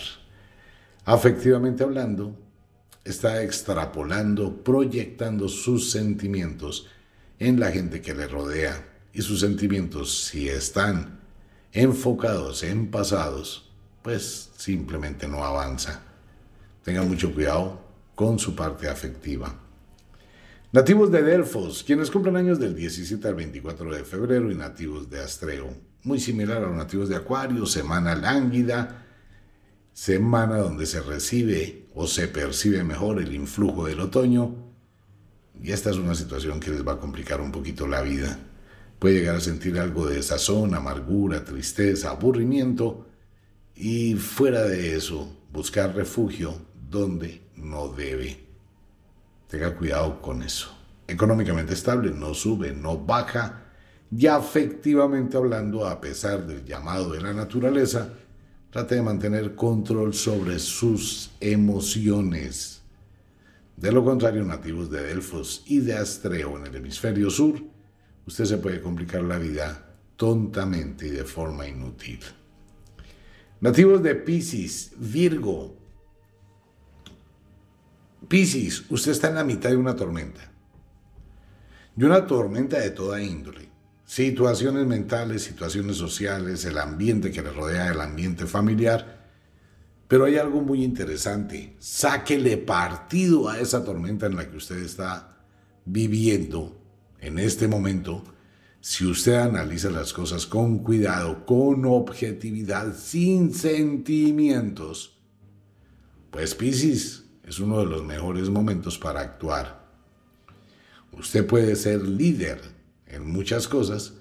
Afectivamente 1.04 1.82
hablando, 1.82 2.36
está 3.10 3.42
extrapolando, 3.42 4.62
proyectando 4.62 5.48
sus 5.48 5.90
sentimientos 5.90 6.86
en 7.38 7.60
la 7.60 7.70
gente 7.70 8.00
que 8.00 8.14
le 8.14 8.26
rodea. 8.26 8.86
Y 9.12 9.22
sus 9.22 9.40
sentimientos, 9.40 10.26
si 10.26 10.48
están 10.48 11.20
enfocados 11.72 12.62
en 12.62 12.90
pasados, 12.90 13.70
pues 14.02 14.50
simplemente 14.56 15.26
no 15.28 15.44
avanza. 15.44 16.02
Tenga 16.82 17.02
mucho 17.02 17.32
cuidado 17.32 17.80
con 18.14 18.38
su 18.38 18.54
parte 18.54 18.88
afectiva. 18.88 19.54
Nativos 20.70 21.10
de 21.10 21.22
Delfos, 21.22 21.82
quienes 21.82 22.10
cumplen 22.10 22.36
años 22.36 22.58
del 22.58 22.74
17 22.74 23.26
al 23.26 23.34
24 23.34 23.94
de 23.94 24.04
febrero 24.04 24.50
y 24.50 24.54
nativos 24.54 25.08
de 25.08 25.20
Astreo, 25.20 25.74
muy 26.02 26.20
similar 26.20 26.58
a 26.58 26.66
los 26.66 26.76
nativos 26.76 27.08
de 27.08 27.16
Acuario, 27.16 27.64
semana 27.64 28.14
lánguida, 28.14 29.06
semana 29.92 30.58
donde 30.58 30.86
se 30.86 31.00
recibe 31.00 31.87
o 32.00 32.06
se 32.06 32.28
percibe 32.28 32.84
mejor 32.84 33.20
el 33.20 33.34
influjo 33.34 33.86
del 33.86 33.98
otoño. 33.98 34.54
Y 35.60 35.72
esta 35.72 35.90
es 35.90 35.96
una 35.96 36.14
situación 36.14 36.60
que 36.60 36.70
les 36.70 36.86
va 36.86 36.92
a 36.92 37.00
complicar 37.00 37.40
un 37.40 37.50
poquito 37.50 37.88
la 37.88 38.02
vida. 38.02 38.38
Puede 39.00 39.16
llegar 39.16 39.34
a 39.34 39.40
sentir 39.40 39.80
algo 39.80 40.06
de 40.06 40.14
desazón, 40.14 40.76
amargura, 40.76 41.44
tristeza, 41.44 42.10
aburrimiento 42.10 43.08
y 43.74 44.14
fuera 44.14 44.62
de 44.62 44.94
eso, 44.94 45.28
buscar 45.52 45.92
refugio 45.96 46.54
donde 46.88 47.42
no 47.56 47.88
debe. 47.88 48.44
Tenga 49.48 49.74
cuidado 49.74 50.22
con 50.22 50.44
eso. 50.44 50.70
Económicamente 51.08 51.74
estable, 51.74 52.12
no 52.12 52.32
sube, 52.32 52.72
no 52.72 52.96
baja. 52.96 53.64
Y 54.16 54.28
afectivamente 54.28 55.36
hablando, 55.36 55.84
a 55.84 56.00
pesar 56.00 56.46
del 56.46 56.64
llamado 56.64 57.10
de 57.10 57.22
la 57.22 57.32
naturaleza, 57.32 58.10
trate 58.70 58.96
de 58.96 59.02
mantener 59.02 59.54
control 59.54 60.14
sobre 60.14 60.58
sus 60.58 61.30
emociones. 61.40 62.82
De 63.76 63.92
lo 63.92 64.04
contrario, 64.04 64.44
nativos 64.44 64.90
de 64.90 65.02
Delfos 65.02 65.62
y 65.66 65.78
de 65.80 65.94
Astreo 65.94 66.58
en 66.58 66.66
el 66.66 66.76
hemisferio 66.76 67.30
sur, 67.30 67.62
usted 68.26 68.44
se 68.44 68.58
puede 68.58 68.80
complicar 68.80 69.22
la 69.22 69.38
vida 69.38 69.96
tontamente 70.16 71.06
y 71.06 71.10
de 71.10 71.24
forma 71.24 71.66
inútil. 71.66 72.20
Nativos 73.60 74.02
de 74.02 74.14
Pisces, 74.14 74.92
Virgo. 74.96 75.76
Pisces, 78.28 78.84
usted 78.90 79.12
está 79.12 79.28
en 79.28 79.36
la 79.36 79.44
mitad 79.44 79.70
de 79.70 79.76
una 79.76 79.96
tormenta. 79.96 80.52
Y 81.96 82.04
una 82.04 82.26
tormenta 82.26 82.78
de 82.78 82.90
toda 82.90 83.22
índole. 83.22 83.67
Situaciones 84.08 84.86
mentales, 84.86 85.42
situaciones 85.42 85.98
sociales, 85.98 86.64
el 86.64 86.78
ambiente 86.78 87.30
que 87.30 87.42
le 87.42 87.50
rodea, 87.50 87.88
el 87.88 88.00
ambiente 88.00 88.46
familiar. 88.46 89.28
Pero 90.08 90.24
hay 90.24 90.38
algo 90.38 90.62
muy 90.62 90.82
interesante. 90.82 91.76
Sáquele 91.78 92.56
partido 92.56 93.50
a 93.50 93.60
esa 93.60 93.84
tormenta 93.84 94.24
en 94.24 94.36
la 94.36 94.48
que 94.48 94.56
usted 94.56 94.78
está 94.78 95.36
viviendo 95.84 96.80
en 97.20 97.38
este 97.38 97.68
momento 97.68 98.24
si 98.80 99.04
usted 99.04 99.34
analiza 99.34 99.90
las 99.90 100.14
cosas 100.14 100.46
con 100.46 100.78
cuidado, 100.78 101.44
con 101.44 101.84
objetividad, 101.84 102.96
sin 102.96 103.52
sentimientos, 103.52 105.18
pues 106.30 106.54
Piscis 106.54 107.26
es 107.44 107.60
uno 107.60 107.80
de 107.80 107.86
los 107.86 108.02
mejores 108.04 108.48
momentos 108.48 108.98
para 108.98 109.20
actuar. 109.20 109.86
Usted 111.12 111.46
puede 111.46 111.76
ser 111.76 112.00
líder 112.08 112.77
en 113.08 113.26
muchas 113.30 113.68
cosas 113.68 114.14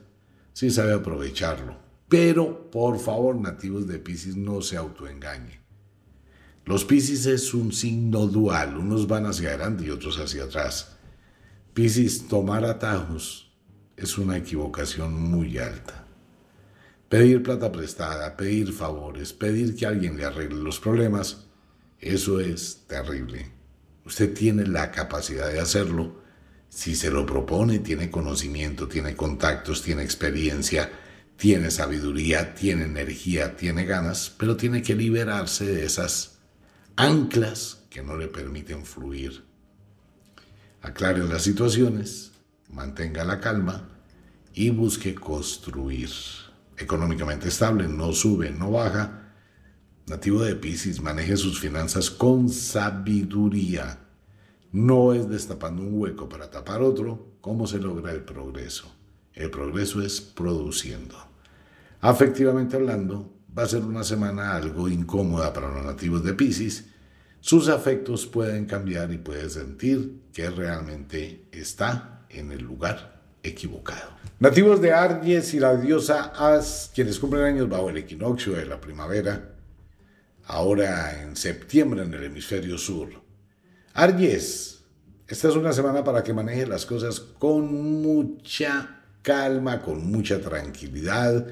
si 0.54 0.72
sabe 0.72 0.94
aprovecharlo. 0.94 1.78
Pero, 2.10 2.72
por 2.72 3.00
favor, 3.00 3.36
nativos 3.36 3.88
de 3.88 4.00
Piscis, 4.00 4.36
no 4.36 4.62
se 4.62 4.78
autoengañe. 4.78 5.60
Los 6.66 6.84
Piscis 6.84 7.26
es 7.26 7.54
un 7.54 7.72
signo 7.72 8.28
dual, 8.28 8.78
unos 8.78 9.08
van 9.08 9.26
hacia 9.26 9.50
adelante 9.50 9.86
y 9.86 9.90
otros 9.90 10.18
hacia 10.18 10.46
atrás. 10.46 10.98
Piscis, 11.74 12.28
tomar 12.28 12.66
atajos 12.66 13.52
es 13.96 14.18
una 14.18 14.38
equivocación 14.38 15.14
muy 15.14 15.58
alta. 15.58 16.06
Pedir 17.10 17.42
plata 17.42 17.72
prestada, 17.72 18.36
pedir 18.36 18.74
favores, 18.74 19.32
pedir 19.32 19.76
que 19.76 19.86
alguien 19.86 20.18
le 20.18 20.26
arregle 20.26 20.62
los 20.62 20.80
problemas, 20.80 21.48
eso 22.00 22.40
es 22.40 22.86
terrible. 22.88 23.52
Usted 24.06 24.34
tiene 24.34 24.66
la 24.66 24.92
capacidad 24.92 25.52
de 25.52 25.60
hacerlo 25.60 26.22
si 26.70 26.96
se 26.96 27.10
lo 27.10 27.26
propone, 27.26 27.80
tiene 27.80 28.12
conocimiento, 28.12 28.88
tiene 28.88 29.16
contactos, 29.16 29.82
tiene 29.82 30.04
experiencia, 30.04 30.92
tiene 31.38 31.72
sabiduría, 31.72 32.56
tiene 32.56 32.86
energía, 32.86 33.56
tiene 33.56 33.86
ganas, 33.86 34.34
pero 34.38 34.58
tiene 34.58 34.82
que 34.82 34.96
liberarse 34.96 35.66
de 35.66 35.86
esas 35.86 36.40
anclas 36.96 37.84
que 37.90 38.02
no 38.02 38.18
le 38.18 38.28
permiten 38.28 38.86
fluir. 38.86 39.46
Aclare 40.82 41.24
las 41.28 41.44
situaciones, 41.44 42.32
mantenga 42.70 43.24
la 43.24 43.40
calma 43.40 43.90
y 44.54 44.70
busque 44.72 45.16
construir. 45.16 46.10
Económicamente 46.78 47.48
estable, 47.48 47.88
no 47.88 48.14
sube, 48.14 48.52
no 48.52 48.72
baja. 48.72 49.34
Nativo 50.08 50.44
de 50.44 50.56
Pisces, 50.56 51.02
maneje 51.02 51.38
sus 51.38 51.60
finanzas 51.60 52.10
con 52.10 52.50
sabiduría. 52.50 54.00
No 54.78 55.12
es 55.12 55.28
destapando 55.28 55.82
un 55.82 56.00
hueco 56.00 56.30
para 56.30 56.52
tapar 56.52 56.84
otro. 56.84 57.32
¿Cómo 57.42 57.66
se 57.66 57.80
logra 57.80 58.12
el 58.12 58.22
progreso? 58.22 58.86
El 59.34 59.50
progreso 59.50 60.04
es 60.04 60.22
produciendo. 60.22 61.16
Afectivamente 62.00 62.76
hablando, 62.76 63.34
va 63.58 63.64
a 63.64 63.68
ser 63.68 63.84
una 63.84 64.04
semana 64.04 64.56
algo 64.56 64.88
incómoda 64.88 65.52
para 65.52 65.74
los 65.74 65.84
nativos 65.84 66.24
de 66.24 66.36
Pisces. 66.36 66.90
Sus 67.40 67.70
afectos 67.70 68.28
pueden 68.28 68.68
cambiar 68.68 69.12
y 69.12 69.18
puede 69.18 69.50
sentir 69.50 70.22
que 70.32 70.48
realmente 70.52 71.48
está 71.52 72.28
en 72.30 72.52
el 72.52 72.62
lugar 72.62 73.24
equivocado. 73.42 74.12
Nativos 74.40 74.80
de 74.80 74.94
Aries 74.94 75.56
y 75.56 75.60
la 75.60 75.76
diosa 75.76 76.34
As, 76.38 76.92
quienes 76.94 77.18
cumplen 77.18 77.46
años 77.46 77.68
bajo 77.68 77.90
el 77.90 77.98
equinoccio 77.98 78.54
de 78.54 78.68
la 78.68 78.80
primavera, 78.80 79.56
ahora 80.46 81.24
en 81.24 81.36
septiembre 81.36 82.04
en 82.04 82.14
el 82.14 82.26
hemisferio 82.26 82.78
sur. 82.78 83.26
Aries, 84.00 84.84
esta 85.28 85.48
es 85.50 85.56
una 85.56 85.74
semana 85.74 86.04
para 86.04 86.24
que 86.24 86.34
maneje 86.34 86.66
las 86.66 86.86
cosas 86.86 87.20
con 87.20 88.02
mucha 88.02 89.02
calma, 89.22 89.82
con 89.82 90.10
mucha 90.10 90.40
tranquilidad. 90.40 91.48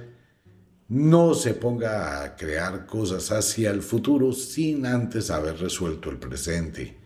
No 0.88 1.34
se 1.34 1.56
ponga 1.56 2.24
a 2.24 2.36
crear 2.36 2.86
cosas 2.86 3.32
hacia 3.32 3.72
el 3.72 3.82
futuro 3.82 4.32
sin 4.32 4.86
antes 4.86 5.32
haber 5.32 5.60
resuelto 5.60 6.10
el 6.10 6.18
presente 6.18 7.06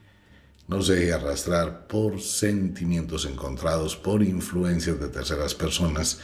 no 0.70 0.84
se 0.84 0.94
deje 0.94 1.14
arrastrar 1.14 1.88
por 1.88 2.22
sentimientos 2.22 3.26
encontrados, 3.26 3.96
por 3.96 4.22
influencias 4.22 5.00
de 5.00 5.08
terceras 5.08 5.56
personas 5.56 6.20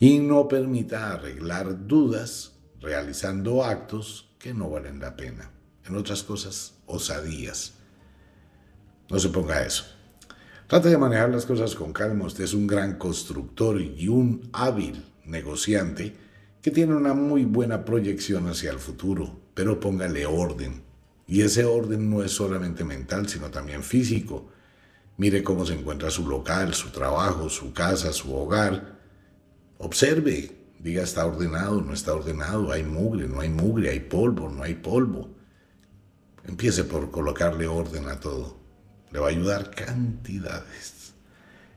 y 0.00 0.18
no 0.18 0.48
permita 0.48 1.12
arreglar 1.12 1.86
dudas 1.86 2.52
realizando 2.80 3.62
actos 3.62 4.30
que 4.38 4.54
no 4.54 4.70
valen 4.70 4.98
la 4.98 5.14
pena. 5.14 5.50
En 5.84 5.94
otras 5.94 6.22
cosas, 6.22 6.72
osadías. 6.86 7.74
No 9.12 9.18
se 9.18 9.28
ponga 9.28 9.62
eso. 9.62 9.84
Trate 10.66 10.88
de 10.88 10.96
manejar 10.96 11.28
las 11.28 11.44
cosas 11.44 11.74
con 11.74 11.92
calma. 11.92 12.24
Usted 12.24 12.44
es 12.44 12.54
un 12.54 12.66
gran 12.66 12.96
constructor 12.96 13.78
y 13.78 14.08
un 14.08 14.48
hábil 14.54 15.04
negociante 15.26 16.16
que 16.62 16.70
tiene 16.70 16.94
una 16.94 17.12
muy 17.12 17.44
buena 17.44 17.84
proyección 17.84 18.48
hacia 18.48 18.70
el 18.70 18.78
futuro, 18.78 19.38
pero 19.52 19.78
póngale 19.78 20.24
orden 20.24 20.82
y 21.26 21.42
ese 21.42 21.66
orden 21.66 22.08
no 22.08 22.22
es 22.22 22.32
solamente 22.32 22.84
mental, 22.84 23.28
sino 23.28 23.50
también 23.50 23.82
físico. 23.82 24.48
Mire 25.18 25.42
cómo 25.42 25.66
se 25.66 25.74
encuentra 25.74 26.10
su 26.10 26.26
local, 26.26 26.72
su 26.72 26.88
trabajo, 26.88 27.50
su 27.50 27.74
casa, 27.74 28.14
su 28.14 28.34
hogar. 28.34 28.98
Observe, 29.76 30.56
diga 30.78 31.02
está 31.02 31.26
ordenado, 31.26 31.82
no 31.82 31.92
está 31.92 32.14
ordenado, 32.14 32.72
hay 32.72 32.82
mugre, 32.82 33.28
no 33.28 33.40
hay 33.40 33.50
mugre, 33.50 33.90
hay 33.90 34.00
polvo, 34.00 34.48
no 34.48 34.62
hay 34.62 34.74
polvo. 34.74 35.28
Empiece 36.44 36.84
por 36.84 37.10
colocarle 37.10 37.66
orden 37.66 38.08
a 38.08 38.18
todo. 38.18 38.61
Le 39.12 39.18
va 39.18 39.26
a 39.26 39.30
ayudar 39.30 39.70
cantidades. 39.70 41.14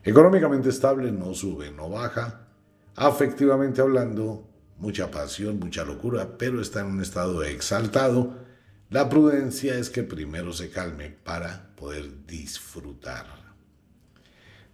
Económicamente 0.02 0.68
estable, 0.68 1.12
no 1.12 1.34
sube, 1.34 1.70
no 1.70 1.90
baja. 1.90 2.48
Afectivamente 2.94 3.80
hablando, 3.80 4.48
mucha 4.78 5.10
pasión, 5.10 5.58
mucha 5.58 5.84
locura, 5.84 6.38
pero 6.38 6.60
está 6.60 6.80
en 6.80 6.86
un 6.86 7.02
estado 7.02 7.42
exaltado 7.42 8.46
la 8.88 9.08
prudencia 9.08 9.74
es 9.74 9.90
que 9.90 10.04
primero 10.04 10.52
se 10.52 10.70
calme 10.70 11.10
para 11.10 11.74
poder 11.74 12.24
disfrutar. 12.24 13.26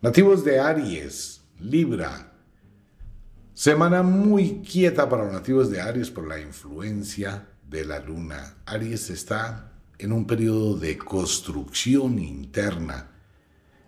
Nativos 0.03 0.45
de 0.45 0.61
Aries, 0.61 1.41
Libra. 1.59 2.31
Semana 3.55 4.03
muy 4.03 4.61
quieta 4.61 5.09
para 5.09 5.25
los 5.25 5.33
nativos 5.33 5.71
de 5.71 5.81
Aries 5.81 6.11
por 6.11 6.27
la 6.27 6.39
influencia 6.39 7.49
de 7.67 7.87
la 7.87 8.01
luna. 8.01 8.57
Aries 8.67 9.09
está 9.09 9.72
en 9.99 10.13
un 10.13 10.27
periodo 10.27 10.77
de 10.77 10.99
construcción 10.99 12.19
interna, 12.19 13.09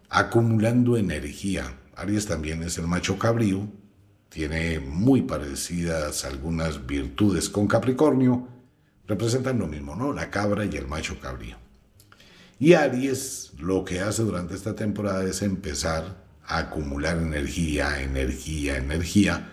acumulando 0.09 0.97
energía. 0.97 1.79
Aries 1.97 2.27
también 2.27 2.63
es 2.63 2.79
el 2.79 2.87
macho 2.87 3.19
cabrío, 3.19 3.69
tiene 4.29 4.81
muy 4.81 5.23
parecidas 5.23 6.25
algunas 6.25 6.87
virtudes 6.87 7.49
con 7.49 7.67
Capricornio, 7.67 8.49
representan 9.07 9.59
lo 9.59 9.67
mismo, 9.67 9.95
¿no? 9.95 10.13
La 10.13 10.31
cabra 10.31 10.65
y 10.65 10.77
el 10.77 10.89
macho 10.89 11.19
cabrío. 11.21 11.57
Y 12.59 12.75
Aries 12.75 13.53
lo 13.59 13.85
que 13.85 14.01
hace 14.01 14.23
durante 14.23 14.55
esta 14.55 14.75
temporada 14.75 15.25
es 15.25 15.43
empezar 15.43 16.25
a 16.47 16.59
acumular 16.59 17.19
energía, 17.19 18.03
energía, 18.03 18.77
energía 18.77 19.53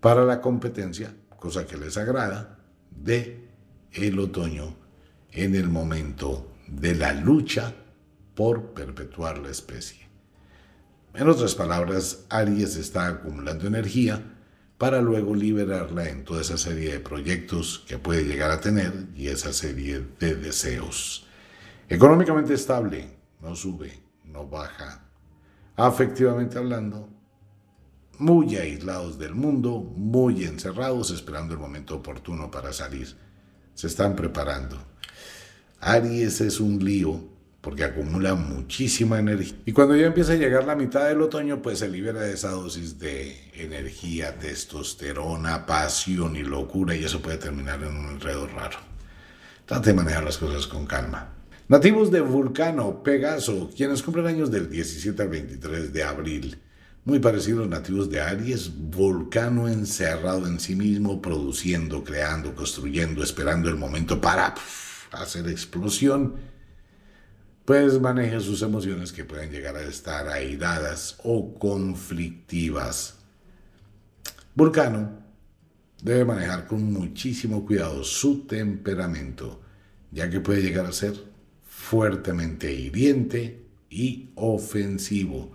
para 0.00 0.24
la 0.24 0.40
competencia, 0.40 1.14
cosa 1.38 1.66
que 1.66 1.76
les 1.76 1.96
agrada, 1.96 2.58
de 2.90 3.48
el 3.92 4.18
otoño 4.18 4.76
en 5.44 5.54
el 5.54 5.68
momento 5.68 6.50
de 6.66 6.96
la 6.96 7.12
lucha 7.12 7.72
por 8.34 8.74
perpetuar 8.74 9.38
la 9.38 9.50
especie. 9.50 10.08
En 11.14 11.28
otras 11.28 11.54
palabras, 11.54 12.26
Aries 12.28 12.74
está 12.76 13.06
acumulando 13.06 13.66
energía 13.66 14.20
para 14.78 15.00
luego 15.00 15.36
liberarla 15.36 16.08
en 16.08 16.24
toda 16.24 16.40
esa 16.40 16.58
serie 16.58 16.92
de 16.92 17.00
proyectos 17.00 17.84
que 17.86 17.98
puede 17.98 18.24
llegar 18.24 18.50
a 18.50 18.60
tener 18.60 19.06
y 19.16 19.28
esa 19.28 19.52
serie 19.52 20.04
de 20.18 20.34
deseos. 20.34 21.26
Económicamente 21.88 22.54
estable, 22.54 23.08
no 23.40 23.54
sube, 23.54 23.92
no 24.24 24.46
baja. 24.46 25.04
Afectivamente 25.76 26.58
hablando, 26.58 27.08
muy 28.18 28.56
aislados 28.56 29.18
del 29.18 29.36
mundo, 29.36 29.78
muy 29.78 30.44
encerrados, 30.44 31.12
esperando 31.12 31.54
el 31.54 31.60
momento 31.60 31.94
oportuno 31.94 32.50
para 32.50 32.72
salir. 32.72 33.16
Se 33.74 33.86
están 33.86 34.16
preparando. 34.16 34.97
Aries 35.80 36.40
es 36.40 36.60
un 36.60 36.84
lío 36.84 37.22
porque 37.60 37.84
acumula 37.84 38.34
muchísima 38.34 39.18
energía. 39.18 39.56
Y 39.66 39.72
cuando 39.72 39.96
ya 39.96 40.06
empieza 40.06 40.32
a 40.32 40.36
llegar 40.36 40.64
la 40.64 40.76
mitad 40.76 41.08
del 41.08 41.20
otoño, 41.20 41.60
pues 41.60 41.80
se 41.80 41.88
libera 41.88 42.20
de 42.20 42.32
esa 42.32 42.50
dosis 42.50 42.98
de 42.98 43.36
energía, 43.54 44.38
testosterona, 44.38 45.66
pasión 45.66 46.36
y 46.36 46.42
locura, 46.42 46.94
y 46.94 47.04
eso 47.04 47.20
puede 47.20 47.38
terminar 47.38 47.82
en 47.82 47.94
un 47.94 48.10
enredo 48.10 48.46
raro. 48.46 48.78
Trate 49.66 49.90
de 49.90 49.94
manejar 49.94 50.24
las 50.24 50.38
cosas 50.38 50.66
con 50.66 50.86
calma. 50.86 51.34
Nativos 51.68 52.10
de 52.10 52.22
Vulcano, 52.22 53.02
Pegaso, 53.02 53.70
quienes 53.76 54.02
cumplen 54.02 54.26
años 54.28 54.50
del 54.50 54.70
17 54.70 55.20
al 55.20 55.28
23 55.28 55.92
de 55.92 56.02
abril. 56.02 56.58
Muy 57.04 57.18
parecidos 57.18 57.68
nativos 57.68 58.08
de 58.08 58.20
Aries, 58.20 58.70
Vulcano 58.74 59.68
encerrado 59.68 60.46
en 60.46 60.60
sí 60.60 60.74
mismo, 60.74 61.20
produciendo, 61.20 62.04
creando, 62.04 62.54
construyendo, 62.54 63.22
esperando 63.22 63.68
el 63.68 63.76
momento 63.76 64.20
para 64.20 64.54
hacer 65.12 65.48
explosión 65.48 66.36
pues 67.68 68.00
maneje 68.00 68.40
sus 68.40 68.62
emociones 68.62 69.12
que 69.12 69.24
pueden 69.24 69.50
llegar 69.50 69.76
a 69.76 69.82
estar 69.82 70.26
airadas 70.28 71.18
o 71.22 71.52
conflictivas. 71.58 73.18
Vulcano 74.54 75.18
debe 76.02 76.24
manejar 76.24 76.66
con 76.66 76.90
muchísimo 76.90 77.66
cuidado 77.66 78.04
su 78.04 78.46
temperamento, 78.46 79.60
ya 80.10 80.30
que 80.30 80.40
puede 80.40 80.62
llegar 80.62 80.86
a 80.86 80.92
ser 80.92 81.12
fuertemente 81.68 82.72
hiriente 82.72 83.66
y 83.90 84.30
ofensivo. 84.36 85.52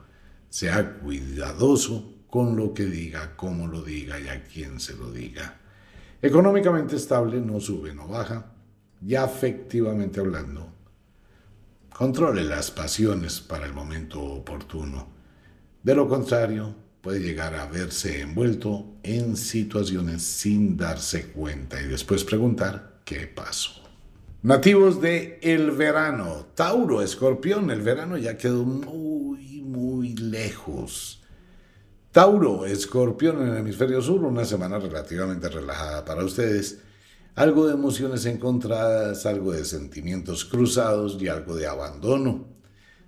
Sea 0.49 0.99
cuidadoso 0.99 2.13
con 2.29 2.55
lo 2.55 2.75
que 2.75 2.85
diga, 2.85 3.35
cómo 3.35 3.65
lo 3.65 3.81
diga 3.81 4.19
y 4.19 4.27
a 4.27 4.43
quién 4.43 4.79
se 4.79 4.95
lo 4.95 5.11
diga. 5.11 5.57
Económicamente 6.21 6.95
estable, 6.95 7.41
no 7.41 7.59
sube, 7.59 7.95
no 7.95 8.07
baja, 8.07 8.52
y 9.05 9.15
afectivamente 9.15 10.19
hablando, 10.19 10.73
Controle 11.93 12.43
las 12.43 12.71
pasiones 12.71 13.39
para 13.39 13.67
el 13.67 13.73
momento 13.73 14.19
oportuno. 14.19 15.09
De 15.83 15.93
lo 15.93 16.07
contrario, 16.07 16.73
puede 17.01 17.19
llegar 17.19 17.53
a 17.53 17.67
verse 17.67 18.21
envuelto 18.21 18.95
en 19.03 19.37
situaciones 19.37 20.23
sin 20.23 20.75
darse 20.75 21.27
cuenta 21.27 21.79
y 21.79 21.85
después 21.85 22.23
preguntar 22.23 23.01
qué 23.05 23.27
pasó. 23.27 23.83
Nativos 24.41 25.01
de 25.01 25.37
el 25.43 25.69
verano, 25.69 26.47
Tauro, 26.55 27.03
Escorpión, 27.03 27.69
el 27.69 27.83
verano 27.83 28.17
ya 28.17 28.37
quedó 28.37 28.65
muy, 28.65 29.61
muy 29.61 30.15
lejos. 30.15 31.21
Tauro, 32.11 32.65
Escorpión 32.65 33.39
en 33.43 33.49
el 33.49 33.57
hemisferio 33.57 34.01
sur, 34.01 34.23
una 34.23 34.45
semana 34.45 34.79
relativamente 34.79 35.47
relajada 35.47 36.03
para 36.03 36.25
ustedes 36.25 36.79
algo 37.35 37.67
de 37.67 37.73
emociones 37.73 38.25
encontradas, 38.25 39.25
algo 39.25 39.53
de 39.53 39.65
sentimientos 39.65 40.45
cruzados 40.45 41.17
y 41.19 41.27
algo 41.27 41.55
de 41.55 41.67
abandono. 41.67 42.47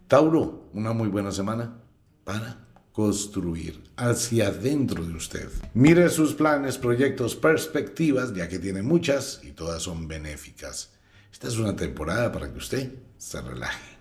Tauro, 0.08 0.70
una 0.74 0.94
muy 0.94 1.08
buena 1.10 1.32
semana 1.32 1.82
para 2.24 2.66
construir 2.92 3.84
hacia 3.98 4.48
adentro 4.48 5.06
de 5.06 5.14
usted. 5.14 5.50
Mire 5.74 6.10
sus 6.10 6.34
planes, 6.34 6.78
proyectos, 6.78 7.36
perspectivas, 7.36 8.34
ya 8.34 8.48
que 8.48 8.58
tiene 8.58 8.82
muchas 8.82 9.42
y 9.44 9.52
todas 9.52 9.84
son 9.84 10.08
benéficas. 10.08 10.94
Esta 11.32 11.48
es 11.48 11.58
una 11.58 11.76
temporada 11.76 12.32
para 12.32 12.52
que 12.52 12.58
usted 12.58 12.94
se 13.18 13.42
relaje. 13.42 13.98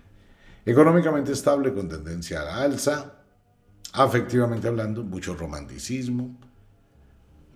Económicamente 0.65 1.33
estable 1.33 1.73
con 1.73 1.89
tendencia 1.89 2.41
a 2.41 2.45
la 2.45 2.61
alza, 2.61 3.15
afectivamente 3.91 4.67
hablando, 4.67 5.03
mucho 5.03 5.35
romanticismo, 5.35 6.39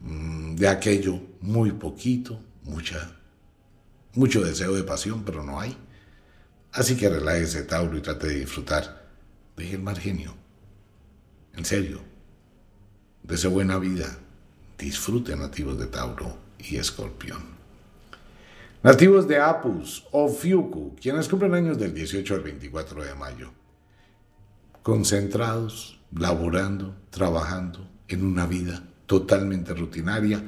mm, 0.02 0.56
de 0.56 0.68
aquello 0.68 1.20
muy 1.42 1.72
poquito, 1.72 2.40
mucha, 2.64 3.12
mucho 4.14 4.42
deseo 4.42 4.74
de 4.74 4.84
pasión, 4.84 5.24
pero 5.24 5.44
no 5.44 5.60
hay. 5.60 5.78
Así 6.72 6.96
que 6.96 7.10
relájese, 7.10 7.64
Tauro, 7.64 7.98
y 7.98 8.02
trate 8.02 8.28
de 8.28 8.40
disfrutar. 8.40 9.08
Deje 9.58 9.76
el 9.76 9.82
mal. 9.82 9.98
En 11.54 11.66
serio. 11.66 12.02
Dese 13.24 13.48
buena 13.48 13.80
vida. 13.80 14.18
Disfrute 14.78 15.36
nativos 15.36 15.78
de 15.78 15.88
Tauro 15.88 16.38
y 16.58 16.78
Escorpión. 16.78 17.60
Nativos 18.82 19.28
de 19.28 19.40
Apus 19.40 20.06
o 20.12 20.30
Fiuku, 20.30 20.96
quienes 21.02 21.28
cumplen 21.28 21.54
años 21.54 21.78
del 21.78 21.94
18 21.94 22.36
al 22.36 22.42
24 22.42 23.04
de 23.04 23.14
mayo. 23.16 23.52
Concentrados, 24.84 26.00
laborando, 26.14 26.96
trabajando 27.10 27.90
en 28.08 28.26
una 28.26 28.46
vida 28.46 28.84
totalmente 29.06 29.74
rutinaria 29.74 30.42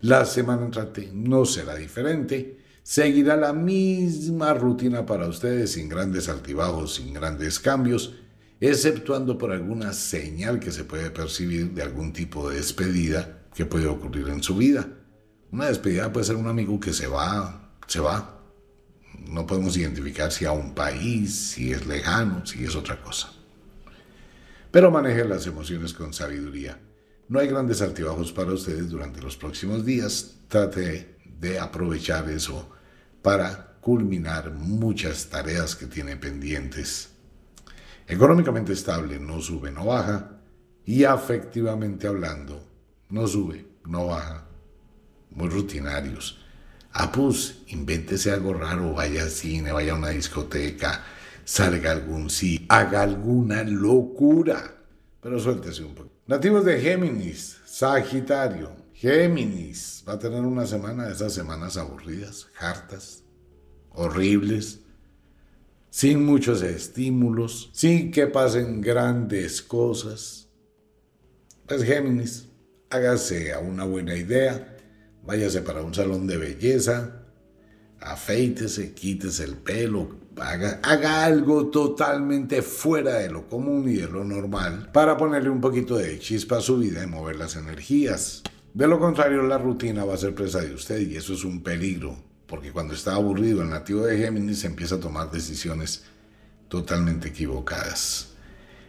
la 0.00 0.24
semana 0.24 0.64
entrante 0.64 1.10
no 1.12 1.44
será 1.44 1.74
diferente. 1.74 2.58
Seguirá 2.82 3.36
la 3.36 3.52
misma 3.52 4.54
rutina 4.54 5.04
para 5.06 5.26
ustedes 5.26 5.72
sin 5.72 5.88
grandes 5.88 6.28
altibajos, 6.28 6.96
sin 6.96 7.12
grandes 7.12 7.58
cambios, 7.58 8.14
exceptuando 8.60 9.38
por 9.38 9.50
alguna 9.50 9.92
señal 9.92 10.60
que 10.60 10.70
se 10.70 10.84
puede 10.84 11.10
percibir 11.10 11.72
de 11.72 11.82
algún 11.82 12.12
tipo 12.12 12.48
de 12.48 12.56
despedida 12.56 13.42
que 13.54 13.66
puede 13.66 13.86
ocurrir 13.86 14.28
en 14.28 14.42
su 14.42 14.56
vida. 14.56 14.86
Una 15.50 15.66
despedida 15.66 16.12
puede 16.12 16.26
ser 16.26 16.36
un 16.36 16.46
amigo 16.46 16.78
que 16.78 16.92
se 16.92 17.06
va, 17.06 17.72
se 17.86 18.00
va. 18.00 18.40
No 19.28 19.46
podemos 19.46 19.76
identificar 19.76 20.30
si 20.30 20.44
a 20.44 20.52
un 20.52 20.74
país, 20.74 21.34
si 21.34 21.72
es 21.72 21.86
lejano, 21.86 22.44
si 22.46 22.64
es 22.64 22.76
otra 22.76 23.02
cosa. 23.02 23.32
Pero 24.70 24.90
maneje 24.90 25.24
las 25.24 25.46
emociones 25.46 25.94
con 25.94 26.12
sabiduría. 26.12 26.78
No 27.28 27.40
hay 27.40 27.48
grandes 27.48 27.82
altibajos 27.82 28.32
para 28.32 28.52
ustedes 28.52 28.88
durante 28.88 29.20
los 29.20 29.36
próximos 29.36 29.84
días. 29.84 30.36
Trate 30.48 31.16
de 31.40 31.58
aprovechar 31.58 32.30
eso 32.30 32.70
para 33.20 33.78
culminar 33.80 34.52
muchas 34.52 35.26
tareas 35.26 35.74
que 35.74 35.86
tiene 35.86 36.16
pendientes. 36.16 37.10
Económicamente 38.06 38.72
estable, 38.72 39.18
no 39.18 39.40
sube, 39.40 39.72
no 39.72 39.86
baja. 39.86 40.38
Y 40.84 41.02
afectivamente 41.02 42.06
hablando, 42.06 42.64
no 43.08 43.26
sube, 43.26 43.66
no 43.84 44.06
baja. 44.06 44.46
Muy 45.30 45.48
rutinarios. 45.48 46.40
Pues, 47.12 47.62
invéntese 47.68 48.30
algo 48.30 48.54
raro, 48.54 48.94
vaya 48.94 49.22
al 49.22 49.30
cine, 49.30 49.72
vaya 49.72 49.92
a 49.92 49.96
una 49.96 50.10
discoteca, 50.10 51.04
salga 51.44 51.90
algún 51.90 52.30
sí, 52.30 52.64
haga 52.68 53.02
alguna 53.02 53.62
locura, 53.64 54.76
pero 55.20 55.38
suéltese 55.38 55.84
un 55.84 55.94
poco. 55.94 56.15
Nativos 56.28 56.64
de 56.64 56.80
Géminis, 56.80 57.56
Sagitario. 57.66 58.72
Géminis 58.92 60.02
va 60.08 60.14
a 60.14 60.18
tener 60.18 60.40
una 60.40 60.66
semana 60.66 61.06
de 61.06 61.12
esas 61.12 61.32
semanas 61.32 61.76
aburridas, 61.76 62.48
hartas, 62.58 63.22
horribles, 63.90 64.80
sin 65.88 66.26
muchos 66.26 66.62
estímulos, 66.62 67.70
sin 67.72 68.10
que 68.10 68.26
pasen 68.26 68.80
grandes 68.80 69.62
cosas. 69.62 70.48
Pues 71.64 71.84
Géminis, 71.84 72.48
hágase 72.90 73.52
a 73.52 73.60
una 73.60 73.84
buena 73.84 74.16
idea, 74.16 74.76
váyase 75.22 75.62
para 75.62 75.84
un 75.84 75.94
salón 75.94 76.26
de 76.26 76.38
belleza, 76.38 77.24
afeítese, 78.00 78.94
quítese 78.94 79.44
el 79.44 79.58
pelo, 79.58 80.18
haga, 80.40 81.24
algo 81.24 81.68
totalmente 81.68 82.62
fuera 82.62 83.14
de 83.14 83.30
lo 83.30 83.48
común 83.48 83.88
y 83.88 83.94
de 83.94 84.08
lo 84.08 84.24
normal 84.24 84.90
para 84.92 85.16
ponerle 85.16 85.50
un 85.50 85.60
poquito 85.60 85.96
de 85.96 86.18
chispa 86.18 86.58
a 86.58 86.60
su 86.60 86.78
vida 86.78 87.02
y 87.02 87.06
mover 87.06 87.36
las 87.36 87.56
energías. 87.56 88.42
De 88.74 88.86
lo 88.86 88.98
contrario, 88.98 89.42
la 89.42 89.58
rutina 89.58 90.04
va 90.04 90.14
a 90.14 90.18
ser 90.18 90.34
presa 90.34 90.60
de 90.60 90.74
usted 90.74 91.00
y 91.00 91.16
eso 91.16 91.32
es 91.32 91.44
un 91.44 91.62
peligro, 91.62 92.16
porque 92.46 92.72
cuando 92.72 92.94
está 92.94 93.14
aburrido 93.14 93.62
el 93.62 93.70
nativo 93.70 94.04
de 94.04 94.18
Géminis 94.18 94.64
empieza 94.64 94.96
a 94.96 95.00
tomar 95.00 95.30
decisiones 95.30 96.04
totalmente 96.68 97.28
equivocadas. 97.28 98.34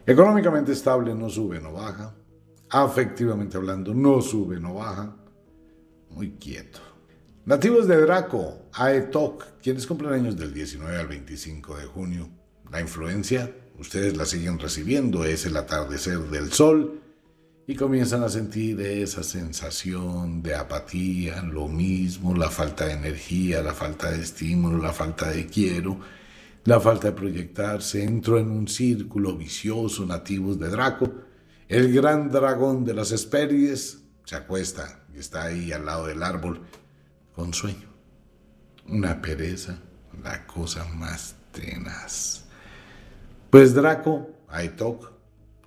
Económicamente 0.05 0.71
estable, 0.71 1.13
no 1.13 1.29
sube, 1.29 1.59
no 1.59 1.73
baja. 1.73 2.13
Afectivamente 2.69 3.57
hablando, 3.57 3.93
no 3.93 4.21
sube, 4.21 4.59
no 4.59 4.75
baja. 4.75 5.15
Muy 6.09 6.31
quieto. 6.31 6.79
Nativos 7.47 7.87
de 7.87 7.95
Draco, 8.01 8.67
Aetok, 8.73 9.61
quienes 9.63 9.87
cumplen 9.87 10.11
años 10.11 10.35
del 10.35 10.53
19 10.53 10.97
al 10.97 11.07
25 11.07 11.77
de 11.77 11.85
junio. 11.85 12.29
La 12.69 12.81
influencia, 12.81 13.49
ustedes 13.79 14.17
la 14.17 14.25
siguen 14.25 14.59
recibiendo, 14.59 15.23
es 15.23 15.45
el 15.45 15.55
atardecer 15.55 16.19
del 16.29 16.51
sol 16.51 16.99
y 17.65 17.73
comienzan 17.75 18.21
a 18.23 18.27
sentir 18.27 18.81
esa 18.81 19.23
sensación 19.23 20.43
de 20.43 20.55
apatía, 20.55 21.41
lo 21.41 21.69
mismo, 21.69 22.35
la 22.35 22.49
falta 22.49 22.85
de 22.87 22.95
energía, 22.95 23.63
la 23.63 23.73
falta 23.73 24.11
de 24.11 24.23
estímulo, 24.23 24.79
la 24.79 24.91
falta 24.91 25.29
de 25.29 25.45
quiero, 25.45 26.01
la 26.65 26.81
falta 26.81 27.11
de 27.11 27.13
proyectarse. 27.13 28.03
Entro 28.03 28.39
en 28.39 28.51
un 28.51 28.67
círculo 28.67 29.37
vicioso 29.37 30.05
nativos 30.05 30.59
de 30.59 30.67
Draco. 30.67 31.13
El 31.69 31.93
gran 31.93 32.29
dragón 32.29 32.83
de 32.83 32.93
las 32.93 33.13
Hespérides 33.13 33.99
se 34.25 34.35
acuesta 34.35 35.05
y 35.15 35.19
está 35.19 35.43
ahí 35.43 35.71
al 35.71 35.85
lado 35.85 36.07
del 36.07 36.21
árbol 36.23 36.59
con 37.37 37.53
sueño. 37.53 37.87
Una 38.87 39.21
pereza, 39.21 39.77
la 40.23 40.47
cosa 40.47 40.85
más 40.85 41.35
tenaz. 41.51 42.45
Pues 43.51 43.75
Draco, 43.75 44.31
Aitok, 44.49 45.11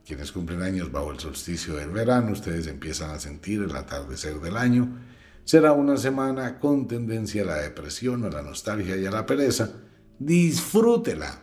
quienes 0.04 0.32
cumplen 0.32 0.62
años 0.62 0.90
bajo 0.90 1.12
el 1.12 1.20
solsticio 1.20 1.76
del 1.76 1.90
verano, 1.90 2.32
ustedes 2.32 2.66
empiezan 2.66 3.10
a 3.10 3.20
sentir 3.20 3.62
el 3.62 3.76
atardecer 3.76 4.40
del 4.40 4.56
año. 4.56 4.98
Será 5.44 5.72
una 5.72 5.96
semana 5.96 6.58
con 6.58 6.88
tendencia 6.88 7.42
a 7.44 7.46
la 7.46 7.56
depresión, 7.58 8.24
a 8.24 8.30
la 8.30 8.42
nostalgia 8.42 8.96
y 8.96 9.06
a 9.06 9.12
la 9.12 9.24
pereza. 9.24 9.70
Disfrútela, 10.18 11.40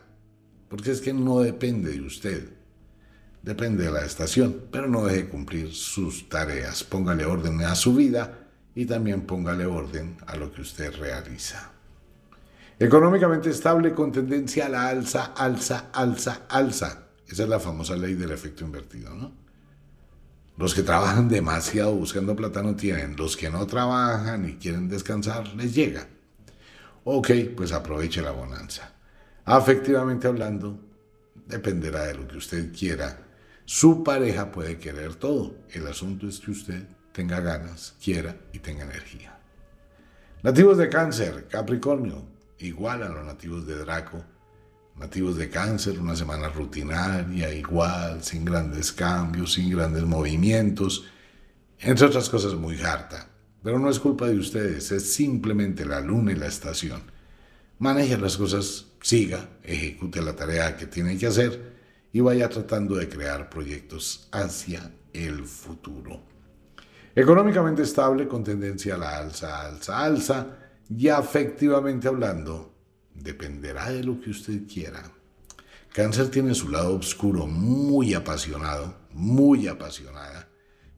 porque 0.67 0.91
es 0.91 0.99
que 0.99 1.13
no 1.13 1.39
depende 1.39 1.91
de 1.91 2.01
usted. 2.01 2.49
Depende 3.43 3.85
de 3.85 3.91
la 3.91 4.03
estación, 4.03 4.63
pero 4.71 4.89
no 4.89 5.05
deje 5.05 5.29
cumplir 5.29 5.73
sus 5.73 6.27
tareas. 6.27 6.83
Póngale 6.83 7.23
orden 7.23 7.61
a 7.61 7.75
su 7.75 7.95
vida 7.95 8.46
y 8.77 8.85
también 8.85 9.21
póngale 9.21 9.65
orden 9.65 10.17
a 10.27 10.35
lo 10.35 10.51
que 10.51 10.61
usted 10.61 10.93
realiza. 10.99 11.71
Económicamente 12.77 13.49
estable 13.49 13.91
con 13.95 14.11
tendencia 14.11 14.67
a 14.67 14.69
la 14.69 14.87
alza, 14.89 15.33
alza, 15.35 15.89
alza, 15.91 16.43
alza. 16.47 17.07
Esa 17.27 17.43
es 17.43 17.49
la 17.49 17.59
famosa 17.59 17.95
ley 17.95 18.13
del 18.13 18.29
efecto 18.29 18.63
invertido, 18.63 19.15
¿no? 19.15 19.31
Los 20.57 20.75
que 20.75 20.83
trabajan 20.83 21.27
demasiado 21.27 21.95
buscando 21.95 22.35
plata 22.35 22.61
no 22.61 22.75
tienen, 22.75 23.15
los 23.15 23.35
que 23.35 23.49
no 23.49 23.65
trabajan 23.65 24.47
y 24.47 24.57
quieren 24.57 24.87
descansar 24.87 25.47
les 25.55 25.73
llega. 25.73 26.07
Ok, 27.03 27.31
pues 27.55 27.71
aproveche 27.71 28.21
la 28.21 28.29
bonanza. 28.29 28.93
Afectivamente 29.45 30.27
hablando, 30.27 30.79
dependerá 31.47 32.03
de 32.03 32.13
lo 32.13 32.27
que 32.27 32.37
usted 32.37 32.71
quiera. 32.77 33.25
Su 33.65 34.03
pareja 34.03 34.51
puede 34.51 34.77
querer 34.77 35.15
todo. 35.15 35.55
El 35.71 35.87
asunto 35.87 36.27
es 36.27 36.39
que 36.39 36.51
usted 36.51 36.96
tenga 37.17 37.39
ganas, 37.39 37.95
quiera 37.99 38.37
y 38.53 38.59
tenga 38.59 38.83
energía. 38.83 39.35
Nativos 40.43 40.77
de 40.77 40.87
cáncer, 40.87 41.47
Capricornio, 41.49 42.23
igual 42.59 43.01
a 43.01 43.09
los 43.09 43.25
nativos 43.25 43.65
de 43.65 43.75
Draco, 43.75 44.23
nativos 44.95 45.35
de 45.35 45.49
cáncer, 45.49 45.99
una 45.99 46.15
semana 46.15 46.47
rutinaria, 46.49 47.51
igual, 47.51 48.23
sin 48.23 48.45
grandes 48.45 48.91
cambios, 48.91 49.53
sin 49.53 49.71
grandes 49.71 50.03
movimientos, 50.03 51.05
entre 51.79 52.05
otras 52.05 52.29
cosas 52.29 52.53
muy 52.53 52.79
harta. 52.81 53.27
Pero 53.63 53.79
no 53.79 53.89
es 53.89 53.99
culpa 53.99 54.27
de 54.27 54.37
ustedes, 54.37 54.91
es 54.91 55.11
simplemente 55.11 55.85
la 55.85 56.01
luna 56.01 56.33
y 56.33 56.35
la 56.35 56.45
estación. 56.45 57.01
Maneje 57.79 58.15
las 58.19 58.37
cosas, 58.37 58.85
siga, 59.01 59.49
ejecute 59.63 60.21
la 60.21 60.35
tarea 60.35 60.77
que 60.77 60.85
tiene 60.85 61.17
que 61.17 61.25
hacer 61.25 61.73
y 62.13 62.19
vaya 62.19 62.47
tratando 62.47 62.95
de 62.95 63.09
crear 63.09 63.49
proyectos 63.49 64.27
hacia 64.31 64.91
el 65.13 65.45
futuro. 65.45 66.36
Económicamente 67.17 67.81
estable 67.81 68.27
con 68.27 68.43
tendencia 68.43 68.93
a 68.93 68.97
la 68.99 69.17
alza, 69.17 69.61
alza, 69.61 70.05
alza 70.05 70.47
y 70.87 71.07
afectivamente 71.07 72.07
hablando, 72.07 72.75
dependerá 73.15 73.89
de 73.89 74.03
lo 74.03 74.21
que 74.21 74.29
usted 74.29 74.67
quiera. 74.71 75.01
Cáncer 75.91 76.29
tiene 76.29 76.53
su 76.53 76.69
lado 76.69 76.93
oscuro 76.93 77.47
muy 77.47 78.13
apasionado, 78.13 78.93
muy 79.13 79.67
apasionada, 79.67 80.47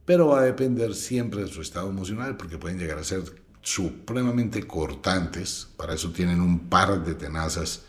pero 0.04 0.26
va 0.26 0.40
a 0.40 0.44
depender 0.44 0.94
siempre 0.94 1.40
de 1.40 1.48
su 1.48 1.62
estado 1.62 1.88
emocional 1.88 2.36
porque 2.36 2.58
pueden 2.58 2.78
llegar 2.78 2.98
a 2.98 3.04
ser 3.04 3.22
supremamente 3.62 4.66
cortantes, 4.66 5.68
para 5.78 5.94
eso 5.94 6.10
tienen 6.10 6.42
un 6.42 6.68
par 6.68 7.02
de 7.02 7.14
tenazas 7.14 7.86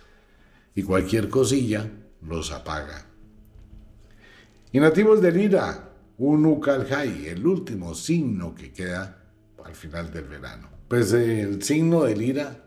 y 0.73 0.83
cualquier 0.83 1.27
cosilla 1.27 1.91
los 2.21 2.53
apaga. 2.53 3.07
Y 4.71 4.79
nativos 4.79 5.21
de 5.21 5.33
Lira, 5.33 5.90
un 6.21 6.45
Ucalhai, 6.45 7.29
el 7.29 7.47
último 7.47 7.95
signo 7.95 8.53
que 8.53 8.71
queda 8.71 9.23
al 9.65 9.73
final 9.73 10.13
del 10.13 10.25
verano. 10.25 10.69
Pues 10.87 11.13
el 11.13 11.63
signo 11.63 12.03
de 12.03 12.15
Lira, 12.15 12.63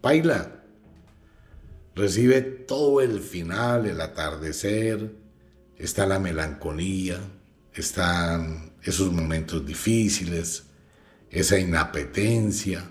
Paila, 0.00 0.62
recibe 1.94 2.40
todo 2.40 3.02
el 3.02 3.20
final, 3.20 3.84
el 3.84 4.00
atardecer, 4.00 5.14
está 5.76 6.06
la 6.06 6.18
melancolía, 6.18 7.20
están 7.74 8.72
esos 8.82 9.12
momentos 9.12 9.66
difíciles, 9.66 10.64
esa 11.28 11.58
inapetencia, 11.58 12.82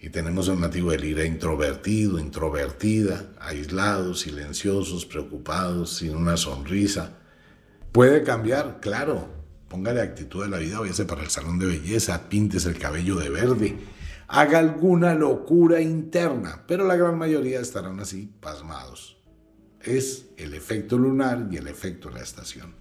y 0.00 0.10
tenemos 0.10 0.48
un 0.48 0.60
nativo 0.60 0.90
de 0.90 0.98
Lira 0.98 1.24
introvertido, 1.24 2.18
introvertida, 2.18 3.32
aislados, 3.40 4.20
silenciosos, 4.20 5.06
preocupados, 5.06 5.96
sin 5.96 6.14
una 6.14 6.36
sonrisa. 6.36 7.14
Puede 7.92 8.22
cambiar, 8.22 8.80
claro. 8.80 9.28
Póngale 9.68 10.00
actitud 10.00 10.42
de 10.42 10.48
la 10.48 10.58
vida, 10.58 10.80
váyase 10.80 11.04
para 11.04 11.22
el 11.22 11.28
salón 11.28 11.58
de 11.58 11.66
belleza, 11.66 12.28
píntese 12.28 12.70
el 12.70 12.78
cabello 12.78 13.16
de 13.16 13.28
verde, 13.28 13.78
haga 14.28 14.58
alguna 14.58 15.14
locura 15.14 15.80
interna, 15.80 16.64
pero 16.66 16.86
la 16.86 16.96
gran 16.96 17.18
mayoría 17.18 17.60
estarán 17.60 18.00
así 18.00 18.32
pasmados. 18.40 19.18
Es 19.82 20.30
el 20.38 20.54
efecto 20.54 20.96
lunar 20.96 21.48
y 21.50 21.56
el 21.56 21.68
efecto 21.68 22.08
de 22.08 22.14
la 22.14 22.22
estación. 22.22 22.74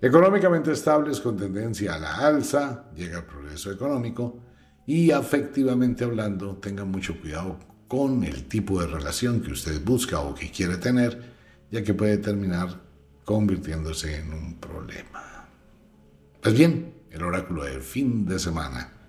Económicamente 0.00 0.72
estables 0.72 1.20
con 1.20 1.36
tendencia 1.36 1.94
a 1.94 1.98
la 1.98 2.16
alza, 2.26 2.86
llega 2.96 3.18
el 3.18 3.24
progreso 3.24 3.70
económico 3.70 4.40
y 4.86 5.10
afectivamente 5.10 6.04
hablando, 6.04 6.56
tenga 6.56 6.86
mucho 6.86 7.20
cuidado 7.20 7.58
con 7.86 8.24
el 8.24 8.46
tipo 8.46 8.80
de 8.80 8.86
relación 8.86 9.42
que 9.42 9.52
usted 9.52 9.82
busca 9.84 10.20
o 10.20 10.34
que 10.34 10.50
quiere 10.50 10.78
tener, 10.78 11.22
ya 11.70 11.84
que 11.84 11.92
puede 11.92 12.16
terminar 12.16 12.89
convirtiéndose 13.32 14.16
en 14.16 14.32
un 14.32 14.54
problema. 14.56 15.48
Pues 16.42 16.54
bien, 16.56 16.94
el 17.10 17.22
oráculo 17.22 17.64
del 17.64 17.82
fin 17.82 18.26
de 18.26 18.38
semana 18.38 19.00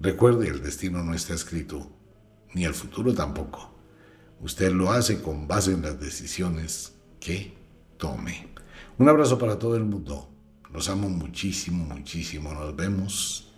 Recuerde, 0.00 0.46
el 0.46 0.62
destino 0.62 1.02
no 1.02 1.12
está 1.12 1.34
escrito, 1.34 1.90
ni 2.54 2.64
el 2.64 2.72
futuro 2.72 3.12
tampoco. 3.12 3.74
Usted 4.40 4.70
lo 4.70 4.92
hace 4.92 5.20
con 5.20 5.48
base 5.48 5.72
en 5.72 5.82
las 5.82 5.98
decisiones 5.98 6.94
que 7.18 7.56
tome. 7.96 8.46
Un 8.96 9.08
abrazo 9.08 9.38
para 9.38 9.58
todo 9.58 9.74
el 9.74 9.84
mundo. 9.84 10.30
Los 10.72 10.88
amo 10.88 11.08
muchísimo, 11.08 11.84
muchísimo. 11.84 12.54
Nos 12.54 12.76
vemos 12.76 13.52